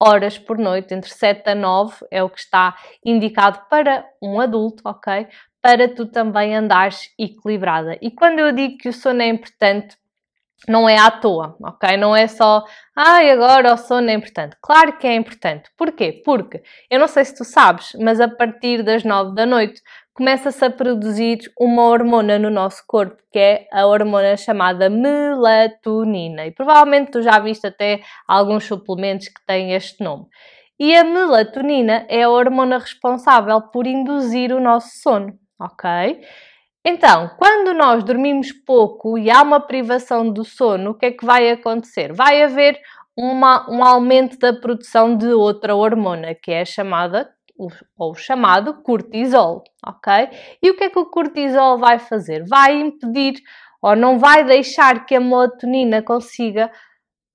[0.00, 4.82] horas por noite, entre 7 a 9 é o que está indicado para um adulto,
[4.84, 5.26] ok?
[5.64, 7.96] para tu também andares equilibrada.
[8.02, 9.96] E quando eu digo que o sono é importante,
[10.68, 11.96] não é à toa, ok?
[11.96, 12.64] Não é só,
[12.96, 14.56] ai, ah, agora o sono é importante.
[14.62, 15.70] Claro que é importante.
[15.76, 16.22] Porquê?
[16.24, 19.82] Porque, eu não sei se tu sabes, mas a partir das nove da noite
[20.14, 26.46] começa-se a produzir uma hormona no nosso corpo, que é a hormona chamada melatonina.
[26.46, 30.26] E provavelmente tu já viste até alguns suplementos que têm este nome.
[30.78, 36.20] E a melatonina é a hormona responsável por induzir o nosso sono, ok?
[36.86, 41.24] Então, quando nós dormimos pouco e há uma privação do sono, o que é que
[41.24, 42.12] vai acontecer?
[42.12, 42.78] Vai haver
[43.16, 47.30] uma, um aumento da produção de outra hormona, que é chamada
[47.96, 50.28] ou chamado cortisol, ok?
[50.60, 52.44] E o que é que o cortisol vai fazer?
[52.46, 53.40] Vai impedir
[53.80, 56.70] ou não vai deixar que a melatonina consiga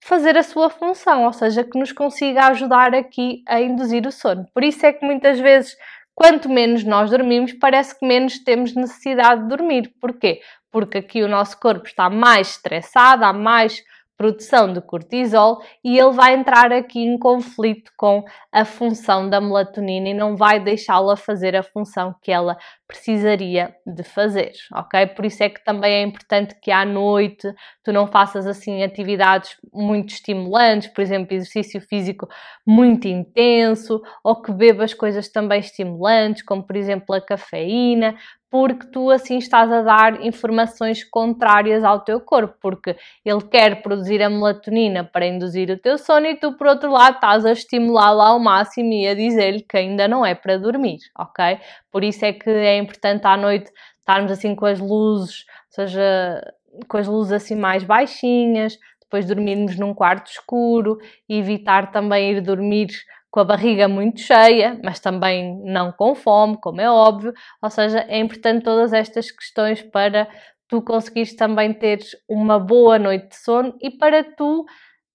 [0.03, 4.45] fazer a sua função, ou seja, que nos consiga ajudar aqui a induzir o sono.
[4.53, 5.75] Por isso é que muitas vezes
[6.19, 9.93] quanto menos nós dormimos, parece que menos temos necessidade de dormir.
[10.01, 10.41] Porquê?
[10.69, 13.81] Porque aqui o nosso corpo está mais estressado, há mais
[14.17, 20.09] produção de cortisol e ele vai entrar aqui em conflito com a função da melatonina
[20.09, 22.57] e não vai deixá-la fazer a função que ela
[22.89, 25.05] precisaria de fazer, ok?
[25.05, 27.47] Por isso é que também é importante que à noite
[27.83, 32.27] tu não faças assim atividades muito estimulantes, por exemplo, exercício físico
[32.65, 38.15] muito intenso, ou que bebas coisas também estimulantes, como por exemplo a cafeína,
[38.51, 44.21] porque tu assim estás a dar informações contrárias ao teu corpo, porque ele quer produzir
[44.23, 48.21] a melatonina para induzir o teu sono e tu, por outro lado, estás a estimulá-lo
[48.21, 51.59] ao máximo e a dizer-lhe que ainda não é para dormir, ok?
[51.91, 56.53] Por isso é que é importante à noite estarmos assim com as luzes, ou seja,
[56.87, 62.87] com as luzes assim mais baixinhas, depois dormirmos num quarto escuro evitar também ir dormir
[63.31, 67.33] com a barriga muito cheia, mas também não com fome, como é óbvio.
[67.61, 70.27] Ou seja, é importante todas estas questões para
[70.67, 74.65] tu conseguires também ter uma boa noite de sono e para tu,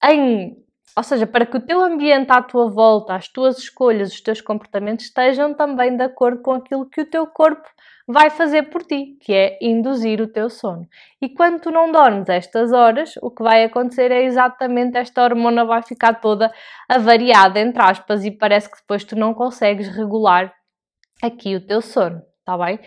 [0.04, 0.56] em,
[0.96, 4.40] ou seja, para que o teu ambiente à tua volta, as tuas escolhas, os teus
[4.40, 7.68] comportamentos estejam também de acordo com aquilo que o teu corpo
[8.06, 10.86] vai fazer por ti, que é induzir o teu sono.
[11.20, 15.64] E quando tu não dormes estas horas, o que vai acontecer é exatamente esta hormona
[15.64, 16.52] vai ficar toda
[16.88, 20.52] avariada, entre aspas, e parece que depois tu não consegues regular
[21.22, 22.78] aqui o teu sono, tá bem?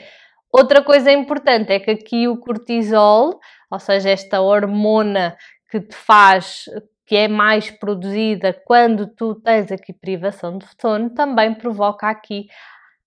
[0.51, 3.39] Outra coisa importante é que aqui o cortisol,
[3.69, 5.35] ou seja, esta hormona
[5.69, 6.65] que te faz
[7.07, 12.47] que é mais produzida quando tu tens aqui privação de sono, também provoca aqui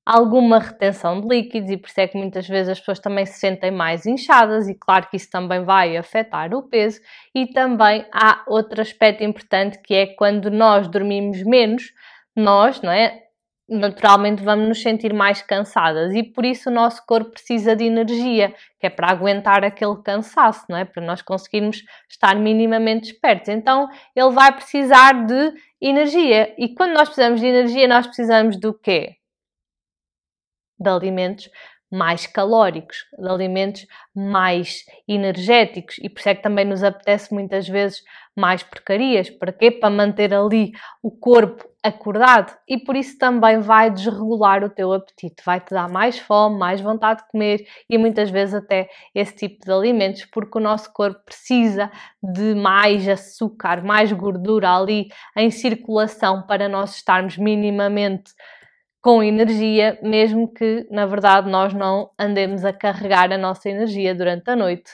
[0.06, 3.38] alguma retenção de líquidos e por isso é que muitas vezes as pessoas também se
[3.38, 6.98] sentem mais inchadas e claro que isso também vai afetar o peso
[7.34, 11.92] e também há outro aspecto importante que é quando nós dormimos menos,
[12.34, 13.29] nós, não é?
[13.70, 18.52] Naturalmente vamos nos sentir mais cansadas e por isso o nosso corpo precisa de energia,
[18.80, 20.84] que é para aguentar aquele cansaço, não é?
[20.84, 23.48] Para nós conseguirmos estar minimamente despertos.
[23.48, 28.74] Então ele vai precisar de energia e quando nós precisamos de energia, nós precisamos do
[28.74, 29.20] quê?
[30.80, 31.50] de alimentos
[31.90, 37.68] mais calóricos, de alimentos mais energéticos e por isso é que também nos apetece muitas
[37.68, 38.02] vezes
[38.36, 39.28] mais porcarias.
[39.28, 39.70] Para quê?
[39.70, 40.72] Para manter ali
[41.02, 46.18] o corpo acordado e por isso também vai desregular o teu apetite, vai-te dar mais
[46.18, 50.60] fome, mais vontade de comer e muitas vezes até esse tipo de alimentos, porque o
[50.60, 51.90] nosso corpo precisa
[52.22, 58.32] de mais açúcar, mais gordura ali em circulação para nós estarmos minimamente
[59.02, 64.50] com energia, mesmo que na verdade nós não andemos a carregar a nossa energia durante
[64.50, 64.90] a noite,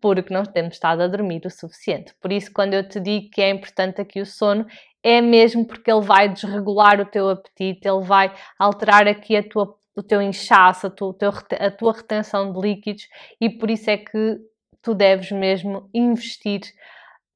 [0.00, 2.14] porque não temos estado a dormir o suficiente.
[2.20, 4.66] Por isso, quando eu te digo que é importante aqui o sono,
[5.02, 9.74] é mesmo porque ele vai desregular o teu apetite, ele vai alterar aqui a tua,
[9.96, 11.16] o teu inchaço, a tua,
[11.58, 13.08] a tua retenção de líquidos
[13.40, 14.38] e por isso é que
[14.82, 16.60] tu deves mesmo investir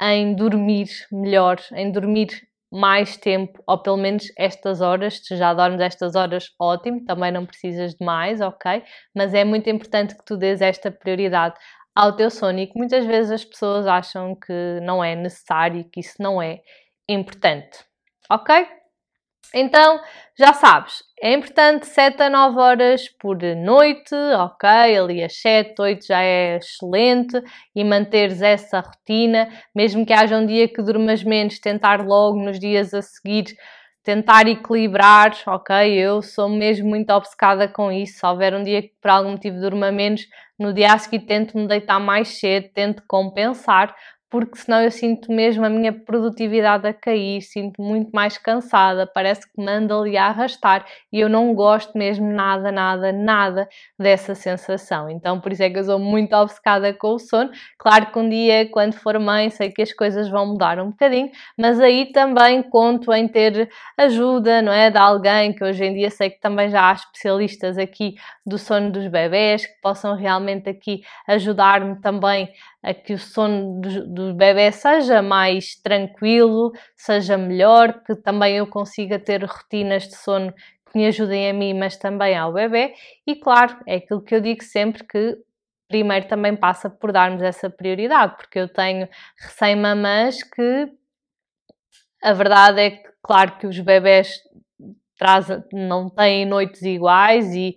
[0.00, 2.28] em dormir melhor, em dormir
[2.74, 7.46] mais tempo, ou pelo menos estas horas, se já dormes estas horas, ótimo, também não
[7.46, 8.82] precisas de mais, ok?
[9.14, 11.54] Mas é muito importante que tu dês esta prioridade
[11.94, 15.84] ao teu sono e que muitas vezes as pessoas acham que não é necessário e
[15.84, 16.60] que isso não é
[17.08, 17.78] importante,
[18.30, 18.66] ok?
[19.56, 20.00] Então,
[20.36, 24.68] já sabes, é importante 7 a 9 horas por noite, ok?
[24.68, 27.40] Ali as 7, 8 já é excelente
[27.72, 32.58] e manteres essa rotina, mesmo que haja um dia que durmas menos, tentar logo nos
[32.58, 33.56] dias a seguir
[34.02, 35.92] tentar equilibrar, ok?
[35.94, 38.18] Eu sou mesmo muito obcecada com isso.
[38.18, 40.26] Se houver um dia que por algum motivo durma menos,
[40.58, 43.94] no dia a seguir tento me deitar mais cedo, tento compensar,
[44.34, 49.42] porque senão eu sinto mesmo a minha produtividade a cair, sinto muito mais cansada, parece
[49.42, 54.34] que me anda ali a arrastar e eu não gosto mesmo nada, nada, nada dessa
[54.34, 55.08] sensação.
[55.08, 57.48] Então, por isso é que eu sou muito obcecada com o sono.
[57.78, 61.30] Claro que um dia, quando for mãe, sei que as coisas vão mudar um bocadinho,
[61.56, 64.90] mas aí também conto em ter ajuda, não é?
[64.90, 68.90] De alguém que hoje em dia sei que também já há especialistas aqui do sono
[68.90, 72.48] dos bebés que possam realmente aqui ajudar-me também
[72.84, 78.66] a que o sono do, do bebê seja mais tranquilo, seja melhor, que também eu
[78.66, 82.94] consiga ter rotinas de sono que me ajudem a mim, mas também ao bebê.
[83.26, 85.36] E claro, é aquilo que eu digo sempre que
[85.88, 89.08] primeiro também passa por darmos essa prioridade, porque eu tenho
[89.38, 90.88] recém-mamãs que
[92.22, 94.40] a verdade é que, claro, que os bebés
[95.18, 97.76] trazem, não têm noites iguais e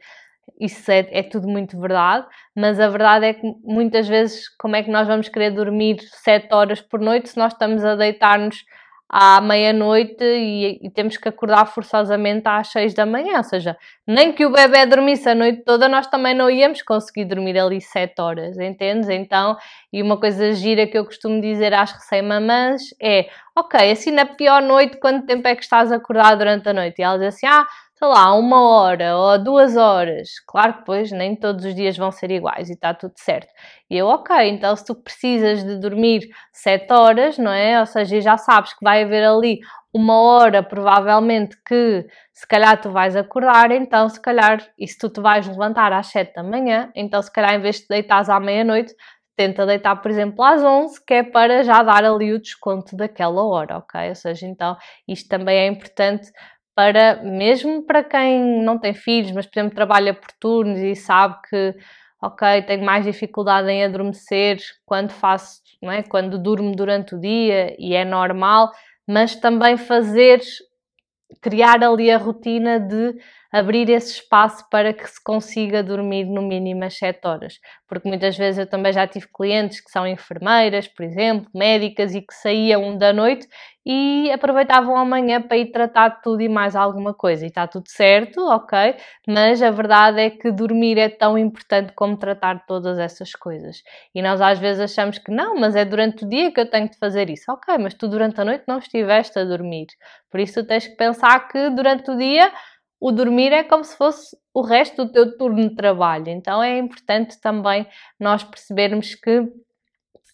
[0.60, 4.84] isso é, é, tudo muito verdade, mas a verdade é que muitas vezes, como é
[4.84, 8.66] que nós vamos querer dormir 7 horas por noite se nós estamos a deitar-nos
[9.10, 13.38] à meia-noite e, e, temos que acordar forçosamente às 6 da manhã?
[13.38, 17.26] Ou seja, nem que o bebê dormisse a noite toda, nós também não íamos conseguir
[17.26, 19.08] dormir ali 7 horas, entendes?
[19.10, 19.56] Então,
[19.94, 24.62] e uma coisa gira que eu costumo dizer às recém-mamãs é: ok, assim na pior
[24.62, 27.00] noite, quanto tempo é que estás acordado durante a noite?
[27.00, 30.30] E elas dizem assim: ah sei lá, uma hora ou duas horas.
[30.48, 33.52] Claro que depois nem todos os dias vão ser iguais e está tudo certo.
[33.90, 37.80] E eu, ok, então se tu precisas de dormir sete horas, não é?
[37.80, 39.60] Ou seja, já sabes que vai haver ali
[39.92, 45.10] uma hora provavelmente que se calhar tu vais acordar, então se calhar, e se tu
[45.10, 48.40] te vais levantar às sete da manhã, então se calhar em vez de deitares à
[48.40, 48.94] meia-noite,
[49.36, 53.44] tenta deitar, por exemplo, às 11, que é para já dar ali o desconto daquela
[53.44, 54.10] hora, ok?
[54.10, 54.76] Ou seja, então
[55.08, 56.32] isto também é importante
[56.78, 61.36] para, mesmo para quem não tem filhos, mas por exemplo trabalha por turnos e sabe
[61.50, 61.76] que,
[62.22, 66.04] ok, tenho mais dificuldade em adormecer quando faço, não é?
[66.04, 68.70] quando durmo durante o dia e é normal,
[69.08, 70.40] mas também fazer,
[71.42, 73.16] criar ali a rotina de
[73.52, 77.60] abrir esse espaço para que se consiga dormir no mínimo as 7 horas.
[77.88, 82.22] Porque muitas vezes eu também já tive clientes que são enfermeiras, por exemplo, médicas e
[82.22, 83.48] que saíam da noite
[83.90, 87.46] e aproveitavam amanhã para ir tratar tudo e mais alguma coisa.
[87.46, 92.18] E está tudo certo, ok, mas a verdade é que dormir é tão importante como
[92.18, 93.82] tratar todas essas coisas.
[94.14, 96.90] E nós às vezes achamos que não, mas é durante o dia que eu tenho
[96.90, 97.50] de fazer isso.
[97.50, 99.88] Ok, mas tu durante a noite não estiveste a dormir.
[100.30, 102.52] Por isso tu tens que pensar que durante o dia
[103.00, 106.30] o dormir é como se fosse o resto do teu turno de trabalho.
[106.30, 107.88] Então é importante também
[108.20, 109.48] nós percebermos que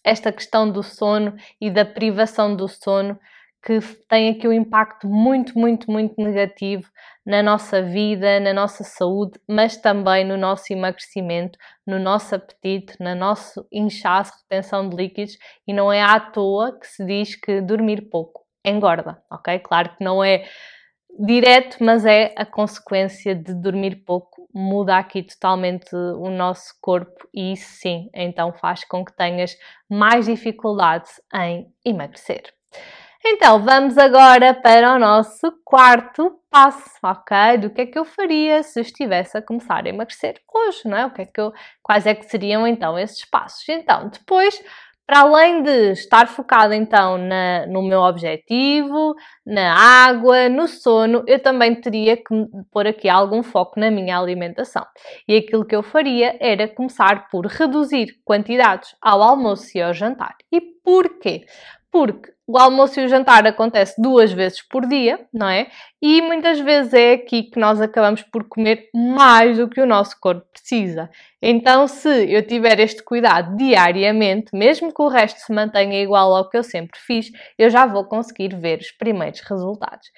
[0.02, 3.18] esta questão do sono e da privação do sono
[3.64, 6.86] que tem aqui um impacto muito, muito, muito negativo
[7.24, 13.14] na nossa vida, na nossa saúde, mas também no nosso emagrecimento, no nosso apetite, no
[13.14, 18.10] nosso inchaço, retenção de líquidos, e não é à toa que se diz que dormir
[18.10, 19.58] pouco engorda, ok?
[19.60, 20.44] Claro que não é
[21.18, 27.52] direto, mas é a consequência de dormir pouco, muda aqui totalmente o nosso corpo e
[27.52, 29.56] isso sim, então faz com que tenhas
[29.88, 32.42] mais dificuldade em emagrecer.
[33.26, 37.56] Então, vamos agora para o nosso quarto passo, ok?
[37.56, 41.06] Do que é que eu faria se estivesse a começar a emagrecer hoje, não é?
[41.06, 41.50] O que é que eu,
[41.82, 43.66] quais é que seriam então esses passos?
[43.66, 44.62] Então, depois
[45.06, 49.14] para além de estar focada então na, no meu objetivo,
[49.44, 52.24] na água, no sono, eu também teria que
[52.72, 54.84] pôr aqui algum foco na minha alimentação.
[55.28, 60.34] E aquilo que eu faria era começar por reduzir quantidades ao almoço e ao jantar.
[60.50, 61.44] E porquê?
[61.94, 65.68] Porque o almoço e o jantar acontece duas vezes por dia, não é?
[66.02, 70.18] E muitas vezes é aqui que nós acabamos por comer mais do que o nosso
[70.20, 71.08] corpo precisa.
[71.40, 76.50] Então, se eu tiver este cuidado diariamente, mesmo que o resto se mantenha igual ao
[76.50, 80.08] que eu sempre fiz, eu já vou conseguir ver os primeiros resultados.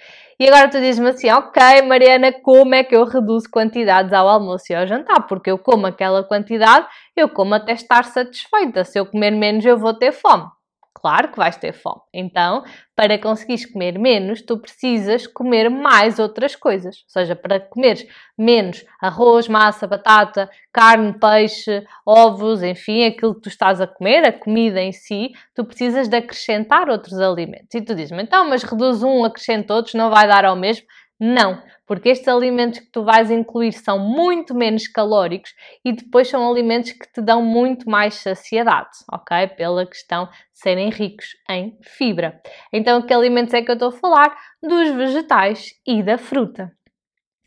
[0.41, 4.65] E agora tu dizes-me assim, ok, Mariana, como é que eu reduzo quantidades ao almoço
[4.71, 5.27] e ao jantar?
[5.27, 8.83] Porque eu como aquela quantidade, eu como até estar satisfeita.
[8.83, 10.56] Se eu comer menos, eu vou ter fome
[10.97, 12.01] claro que vais ter fome.
[12.13, 16.97] Então, para conseguires comer menos, tu precisas comer mais outras coisas.
[17.05, 23.49] Ou seja, para comeres menos arroz, massa, batata, carne, peixe, ovos, enfim, aquilo que tu
[23.51, 27.75] estás a comer, a comida em si, tu precisas de acrescentar outros alimentos.
[27.75, 30.87] E tu dizes-me, então, mas reduz um, acrescenta outros, não vai dar ao mesmo?
[31.19, 36.49] Não, porque estes alimentos que tu vais incluir são muito menos calóricos e depois são
[36.51, 39.49] alimentos que te dão muito mais saciedade, ok?
[39.57, 42.39] Pela questão de serem ricos em fibra.
[42.71, 44.37] Então, que alimentos é que eu estou a falar?
[44.63, 46.71] Dos vegetais e da fruta.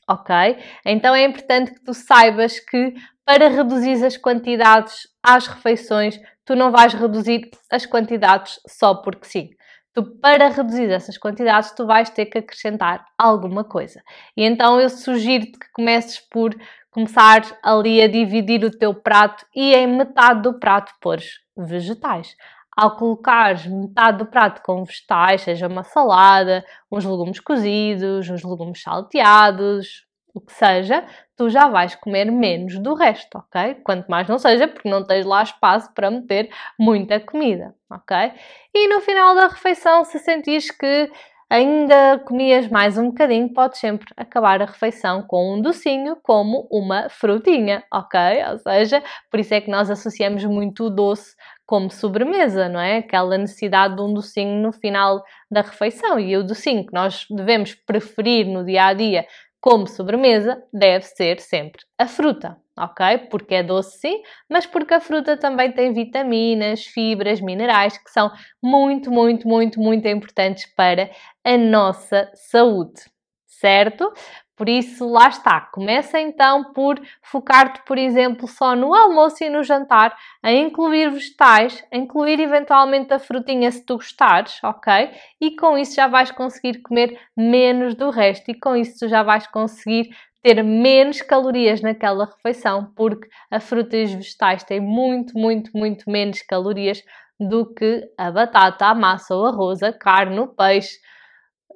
[0.09, 0.35] Ok?
[0.83, 6.71] Então é importante que tu saibas que para reduzir as quantidades às refeições, tu não
[6.71, 9.49] vais reduzir as quantidades só porque sim.
[9.93, 14.01] Tu, para reduzir essas quantidades, tu vais ter que acrescentar alguma coisa.
[14.37, 16.55] E então eu sugiro-te que comeces por
[16.91, 22.35] começar ali a dividir o teu prato e em metade do prato pôres vegetais.
[22.77, 28.81] Ao colocares metade do prato com vegetais, seja uma salada, uns legumes cozidos, uns legumes
[28.81, 31.05] salteados, o que seja,
[31.35, 33.75] tu já vais comer menos do resto, ok?
[33.83, 38.31] Quanto mais não seja, porque não tens lá espaço para meter muita comida, ok?
[38.73, 41.11] E no final da refeição, se sentires que
[41.49, 47.09] ainda comias mais um bocadinho, podes sempre acabar a refeição com um docinho, como uma
[47.09, 48.19] frutinha, ok?
[48.51, 52.97] Ou seja, por isso é que nós associamos muito o doce como sobremesa, não é?
[52.97, 56.19] Aquela necessidade de um docinho no final da refeição.
[56.19, 59.25] E o docinho que nós devemos preferir no dia a dia
[59.61, 63.17] como sobremesa deve ser sempre a fruta, ok?
[63.29, 68.31] Porque é doce sim, mas porque a fruta também tem vitaminas, fibras, minerais que são
[68.63, 71.09] muito, muito, muito, muito importantes para
[71.43, 73.01] a nossa saúde,
[73.47, 74.13] certo?
[74.59, 75.61] Por isso, lá está.
[75.61, 81.81] Começa então por focar-te, por exemplo, só no almoço e no jantar, a incluir vegetais,
[81.89, 85.11] a incluir eventualmente a frutinha se tu gostares, ok?
[85.39, 89.47] E com isso já vais conseguir comer menos do resto e com isso já vais
[89.47, 90.09] conseguir
[90.43, 96.09] ter menos calorias naquela refeição, porque a fruta e os vegetais têm muito, muito, muito
[96.11, 97.01] menos calorias
[97.39, 100.99] do que a batata, a massa, o arroz, a carne, o peixe,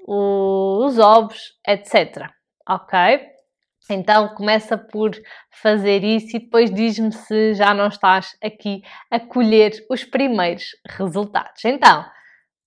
[0.06, 2.30] os ovos, etc
[2.68, 3.34] ok?
[3.90, 5.12] Então começa por
[5.62, 11.66] fazer isso e depois diz-me se já não estás aqui a colher os primeiros resultados.
[11.66, 12.06] Então,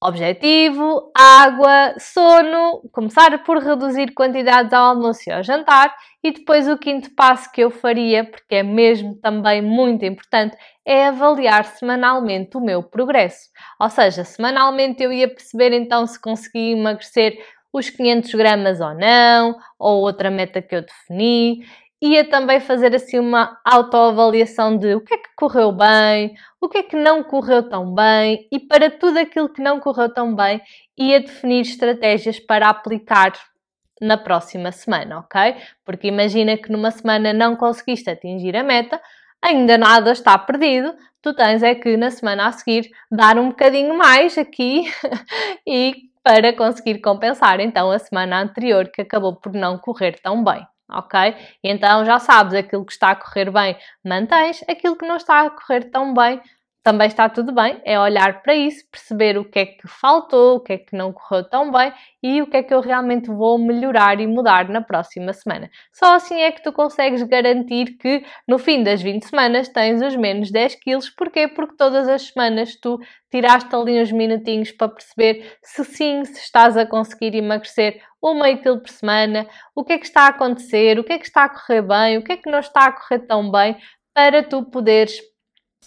[0.03, 6.77] objetivo, água, sono, começar por reduzir quantidades ao almoço e ao jantar e depois o
[6.77, 12.61] quinto passo que eu faria, porque é mesmo também muito importante, é avaliar semanalmente o
[12.61, 13.49] meu progresso.
[13.81, 17.39] Ou seja, semanalmente eu ia perceber então se consegui emagrecer
[17.77, 21.67] os 500 gramas ou não, ou outra meta que eu defini.
[22.01, 26.79] Ia também fazer assim uma autoavaliação de o que é que correu bem, o que
[26.79, 30.61] é que não correu tão bem e para tudo aquilo que não correu tão bem,
[30.97, 33.33] ia definir estratégias para aplicar
[34.01, 35.57] na próxima semana, ok?
[35.85, 39.01] Porque imagina que numa semana não conseguiste atingir a meta,
[39.43, 43.97] ainda nada está perdido, tu tens é que na semana a seguir dar um bocadinho
[43.97, 44.85] mais aqui
[45.67, 50.67] e para conseguir compensar então a semana anterior que acabou por não correr tão bem.
[50.91, 51.21] Ok?
[51.63, 55.51] Então já sabes, aquilo que está a correr bem mantens, aquilo que não está a
[55.51, 56.41] correr tão bem
[56.87, 60.61] também está tudo bem, é olhar para isso, perceber o que é que faltou, o
[60.61, 63.59] que é que não correu tão bem e o que é que eu realmente vou
[63.59, 65.69] melhorar e mudar na próxima semana.
[65.93, 70.15] Só assim é que tu consegues garantir que no fim das 20 semanas tens os
[70.15, 71.11] menos 10 quilos.
[71.11, 71.49] Porquê?
[71.49, 73.01] Porque todas as semanas tu
[73.33, 78.63] tiraste ali uns minutinhos para perceber se sim, se estás a conseguir emagrecer um meio
[78.63, 81.47] quilo por semana, o que é que está a acontecer, o que é que está
[81.47, 83.77] a correr bem, o que é que não está a correr tão bem,
[84.15, 85.21] para tu poderes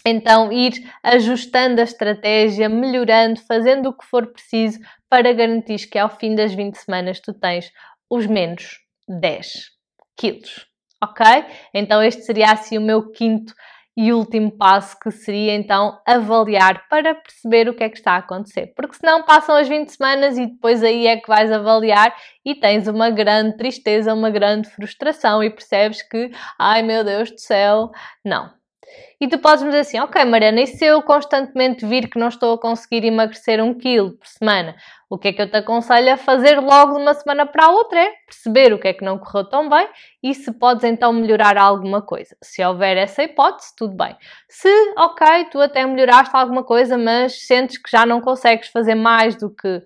[0.06, 0.72] então, ir
[1.02, 4.78] ajustando a estratégia, melhorando, fazendo o que for preciso
[5.08, 7.70] para garantir que ao fim das 20 semanas tu tens
[8.08, 8.78] os menos
[9.08, 9.70] 10
[10.16, 10.66] quilos,
[11.02, 11.26] ok?
[11.74, 13.54] Então, este seria assim o meu quinto
[13.96, 18.18] e último passo que seria então avaliar para perceber o que é que está a
[18.18, 18.72] acontecer.
[18.74, 22.86] Porque senão passam as 20 semanas e depois aí é que vais avaliar e tens
[22.88, 27.90] uma grande tristeza, uma grande frustração e percebes que, ai meu Deus do céu,
[28.24, 28.50] não,
[29.20, 32.28] e tu podes me dizer assim, ok Mariana, e se eu constantemente vir que não
[32.28, 34.74] estou a conseguir emagrecer um quilo por semana,
[35.08, 37.70] o que é que eu te aconselho a fazer logo de uma semana para a
[37.70, 39.88] outra é perceber o que é que não correu tão bem
[40.22, 42.36] e se podes então melhorar alguma coisa.
[42.40, 44.16] Se houver essa hipótese, tudo bem.
[44.48, 49.34] Se, ok, tu até melhoraste alguma coisa, mas sentes que já não consegues fazer mais
[49.34, 49.82] do que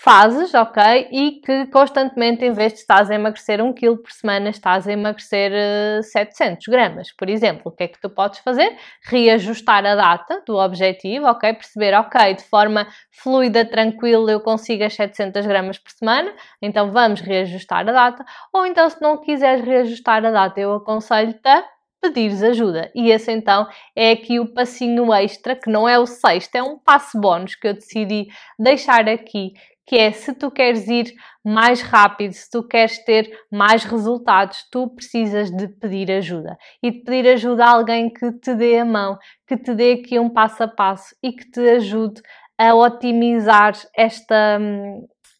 [0.00, 1.08] fazes, ok?
[1.10, 4.92] E que constantemente, em vez de estás a emagrecer 1 kg por semana, estás a
[4.92, 7.62] emagrecer uh, eh, 700 gramas, por exemplo.
[7.64, 8.76] O que é que tu podes fazer?
[9.02, 11.52] Reajustar a data do objetivo, ok?
[11.52, 16.32] Perceber, ok, de forma fluida, tranquila, eu consigo as 700 gramas por semana,
[16.62, 18.24] então vamos reajustar a data.
[18.52, 21.64] Ou então, se não quiseres reajustar a data, eu aconselho-te a
[22.00, 22.88] pedires ajuda.
[22.94, 26.78] E esse então é aqui o passinho extra, que não é o sexto, é um
[26.78, 29.54] passo bónus que eu decidi deixar aqui,
[29.88, 34.86] que é se tu queres ir mais rápido, se tu queres ter mais resultados, tu
[34.94, 36.58] precisas de pedir ajuda.
[36.82, 40.18] E de pedir ajuda a alguém que te dê a mão, que te dê aqui
[40.18, 42.20] um passo a passo e que te ajude
[42.58, 44.60] a otimizar esta,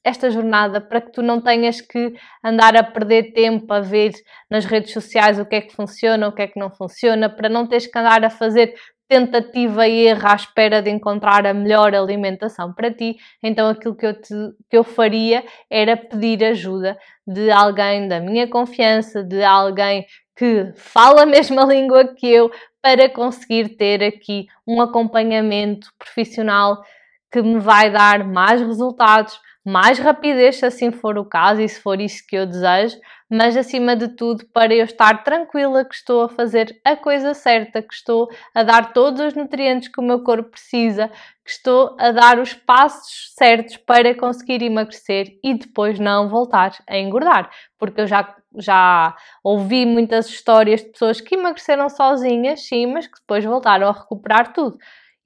[0.03, 4.12] esta jornada para que tu não tenhas que andar a perder tempo a ver
[4.51, 7.51] nas redes sociais o que é que funciona, o que é que não funciona, para
[7.51, 8.72] não teres que andar a fazer
[9.09, 13.16] tentativa e erro à espera de encontrar a melhor alimentação para ti.
[13.42, 14.34] Então aquilo que eu, te,
[14.68, 20.06] que eu faria era pedir ajuda de alguém da minha confiança, de alguém
[20.36, 22.50] que fala a mesma língua que eu,
[22.80, 26.82] para conseguir ter aqui um acompanhamento profissional
[27.30, 29.38] que me vai dar mais resultados,
[29.68, 32.96] mais rapidez, se assim for o caso e se for isso que eu desejo,
[33.30, 37.82] mas acima de tudo para eu estar tranquila que estou a fazer a coisa certa,
[37.82, 41.08] que estou a dar todos os nutrientes que o meu corpo precisa,
[41.44, 46.96] que estou a dar os passos certos para conseguir emagrecer e depois não voltar a
[46.96, 49.14] engordar, porque eu já já
[49.44, 54.54] ouvi muitas histórias de pessoas que emagreceram sozinhas, sim, mas que depois voltaram a recuperar
[54.54, 54.78] tudo.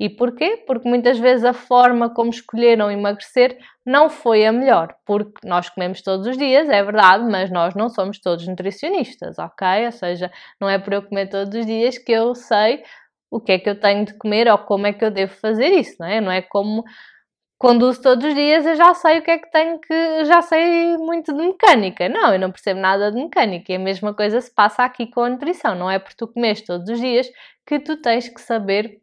[0.03, 0.57] E porquê?
[0.67, 6.03] Porque muitas vezes a forma como escolheram emagrecer não foi a melhor, porque nós comemos
[6.03, 9.87] todos os dias, é verdade, mas nós não somos todos nutricionistas, ok?
[9.87, 10.29] Ou seja,
[10.61, 12.83] não é por eu comer todos os dias que eu sei
[13.31, 15.69] o que é que eu tenho de comer ou como é que eu devo fazer
[15.69, 16.21] isso, não é?
[16.21, 16.83] Não é como
[17.57, 20.25] conduzo todos os dias, eu já sei o que é que tenho que.
[20.25, 22.09] já sei muito de mecânica.
[22.09, 23.73] Não, eu não percebo nada de mecânica.
[23.73, 25.77] E a mesma coisa se passa aqui com a nutrição.
[25.77, 27.29] Não é porque tu comes todos os dias
[27.65, 29.02] que tu tens que saber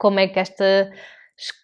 [0.00, 0.88] como é que estas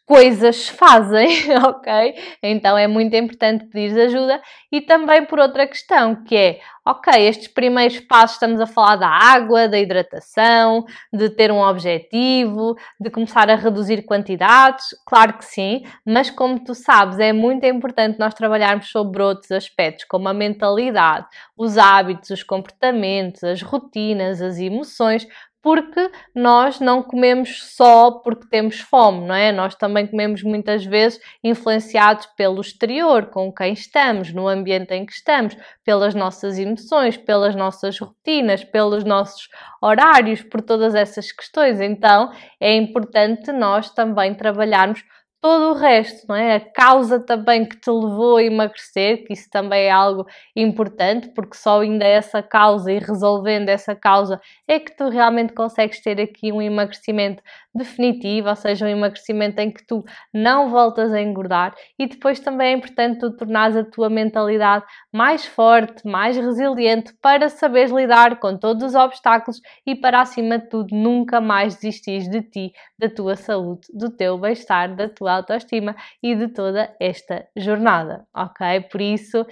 [0.06, 1.28] coisas se fazem,
[1.66, 2.14] ok?
[2.42, 7.48] Então é muito importante pedir ajuda e também por outra questão que é, ok, estes
[7.48, 13.50] primeiros passos estamos a falar da água, da hidratação, de ter um objetivo, de começar
[13.50, 18.88] a reduzir quantidades, claro que sim, mas como tu sabes, é muito importante nós trabalharmos
[18.88, 21.26] sobre outros aspectos, como a mentalidade,
[21.56, 25.26] os hábitos, os comportamentos, as rotinas, as emoções,
[25.66, 29.50] porque nós não comemos só porque temos fome, não é?
[29.50, 35.12] Nós também comemos muitas vezes influenciados pelo exterior, com quem estamos, no ambiente em que
[35.12, 39.48] estamos, pelas nossas emoções, pelas nossas rotinas, pelos nossos
[39.82, 41.80] horários, por todas essas questões.
[41.80, 45.02] Então é importante nós também trabalharmos
[45.46, 46.56] todo o resto, não é?
[46.56, 50.26] A causa também que te levou a emagrecer, que isso também é algo
[50.56, 56.00] importante, porque só ainda essa causa e resolvendo essa causa é que tu realmente consegues
[56.02, 61.20] ter aqui um emagrecimento definitivo, ou seja, um emagrecimento em que tu não voltas a
[61.20, 67.12] engordar e depois também é importante tu tornares a tua mentalidade mais forte, mais resiliente
[67.22, 72.28] para saberes lidar com todos os obstáculos e para acima de tudo nunca mais desistir
[72.28, 77.46] de ti, da tua saúde, do teu bem-estar, da tua autoestima e de toda esta
[77.56, 78.80] jornada, ok?
[78.90, 79.46] Por isso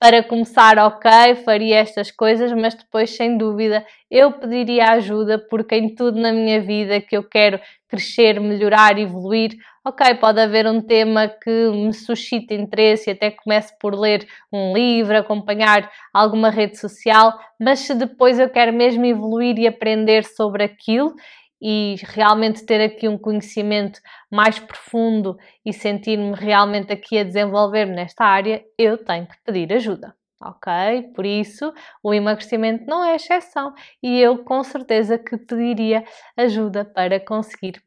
[0.00, 5.94] para começar, ok, faria estas coisas, mas depois, sem dúvida, eu pediria ajuda, porque em
[5.94, 9.50] tudo na minha vida que eu quero crescer, melhorar, evoluir,
[9.86, 14.72] ok, pode haver um tema que me suscite interesse e até comece por ler um
[14.72, 20.64] livro, acompanhar alguma rede social, mas se depois eu quero mesmo evoluir e aprender sobre
[20.64, 21.14] aquilo
[21.60, 24.00] e realmente ter aqui um conhecimento
[24.30, 30.14] mais profundo e sentir-me realmente aqui a desenvolver-me nesta área, eu tenho que pedir ajuda.
[30.42, 30.72] Ok?
[31.14, 31.70] Por isso,
[32.02, 36.02] o emagrecimento não é exceção e eu com certeza que pediria
[36.34, 37.82] ajuda para conseguir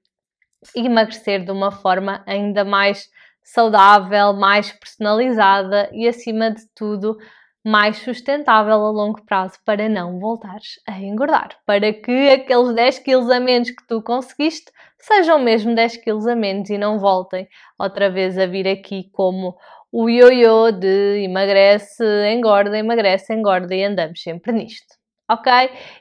[0.76, 3.10] emagrecer de uma forma ainda mais
[3.44, 7.18] saudável, mais personalizada e, acima de tudo,
[7.64, 11.58] mais sustentável a longo prazo para não voltares a engordar.
[11.66, 16.36] Para que aqueles 10 quilos a menos que tu conseguiste sejam mesmo 10 quilos a
[16.36, 17.48] menos e não voltem
[17.80, 19.56] outra vez a vir aqui como
[19.92, 25.03] o ioiô de emagrece, engorda, emagrece, engorda e andamos sempre nisto.
[25.30, 25.52] Ok?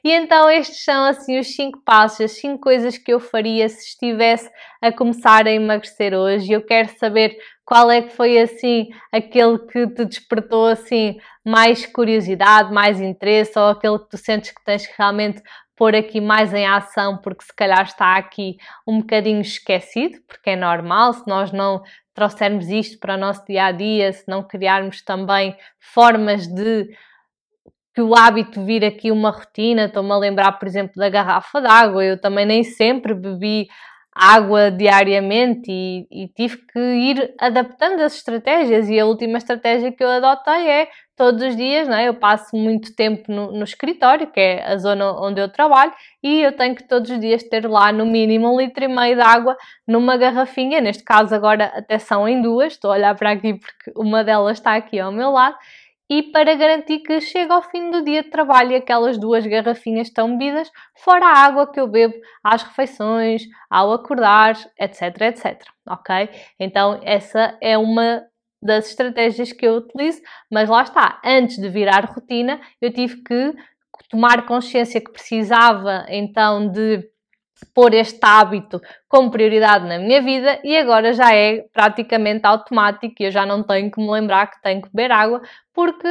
[0.02, 3.90] E então estes são assim os 5 passos, as 5 coisas que eu faria se
[3.90, 4.50] estivesse
[4.80, 6.52] a começar a emagrecer hoje.
[6.52, 12.72] Eu quero saber qual é que foi assim aquele que te despertou assim mais curiosidade,
[12.72, 15.40] mais interesse ou aquele que tu sentes que tens que realmente
[15.76, 18.56] pôr aqui mais em ação porque se calhar está aqui
[18.86, 23.66] um bocadinho esquecido, porque é normal, se nós não trouxermos isto para o nosso dia
[23.66, 26.88] a dia, se não criarmos também formas de
[27.94, 32.04] que o hábito vir aqui uma rotina, estou-me a lembrar, por exemplo, da garrafa d'água,
[32.04, 33.66] eu também nem sempre bebi
[34.14, 38.88] água diariamente e, e, tive que ir adaptando as estratégias.
[38.88, 42.08] E a última estratégia que eu adotei é todos os dias, não é?
[42.08, 46.42] eu passo muito tempo no, no, escritório, que é a zona onde eu trabalho, e
[46.42, 49.22] eu tenho que todos os dias ter lá no mínimo um litro e meio de
[49.22, 53.54] água numa garrafinha, neste caso agora até são em duas, estou a olhar para aqui
[53.54, 55.56] porque uma delas está aqui ao meu lado,
[56.10, 60.08] e para garantir que chega ao fim do dia de trabalho e aquelas duas garrafinhas
[60.08, 65.62] estão bebidas, fora a água que eu bebo às refeições, ao acordar, etc, etc.
[65.88, 66.28] Ok?
[66.60, 68.22] Então, essa é uma
[68.62, 73.54] das estratégias que eu utilizo, mas lá está, antes de virar rotina, eu tive que
[74.08, 77.11] tomar consciência que precisava então de
[77.66, 83.24] pôr este hábito como prioridade na minha vida e agora já é praticamente automático e
[83.24, 85.40] eu já não tenho que me lembrar que tenho que beber água
[85.74, 86.08] porque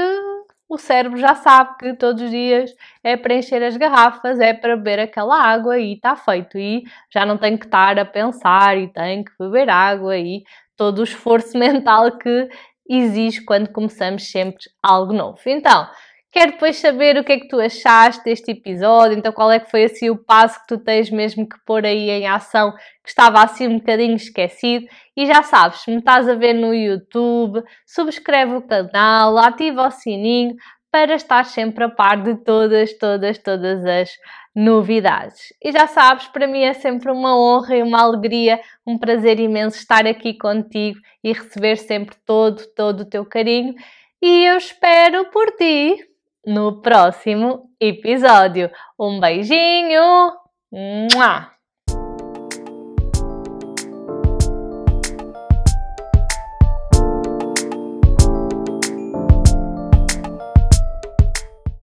[0.71, 2.73] o cérebro já sabe que todos os dias
[3.03, 6.57] é preencher as garrafas, é para beber aquela água e está feito.
[6.57, 6.83] E
[7.13, 10.43] já não tenho que estar a pensar e tenho que beber água e
[10.77, 12.47] todo o esforço mental que
[12.89, 15.41] exige quando começamos sempre algo novo.
[15.45, 15.89] Então,
[16.31, 19.69] Quero depois saber o que é que tu achaste deste episódio, então qual é que
[19.69, 22.71] foi assim o passo que tu tens mesmo que pôr aí em ação,
[23.03, 24.85] que estava assim um bocadinho esquecido.
[25.17, 29.91] E já sabes, se me estás a ver no YouTube, subscreve o canal, ativa o
[29.91, 30.55] sininho
[30.89, 34.11] para estar sempre a par de todas, todas, todas as
[34.55, 35.53] novidades.
[35.61, 38.57] E já sabes, para mim é sempre uma honra e uma alegria,
[38.87, 43.75] um prazer imenso estar aqui contigo e receber sempre todo, todo o teu carinho.
[44.21, 46.10] E eu espero por ti
[46.45, 48.69] no próximo episódio.
[48.97, 50.33] Um beijinho!
[50.71, 51.50] Mua!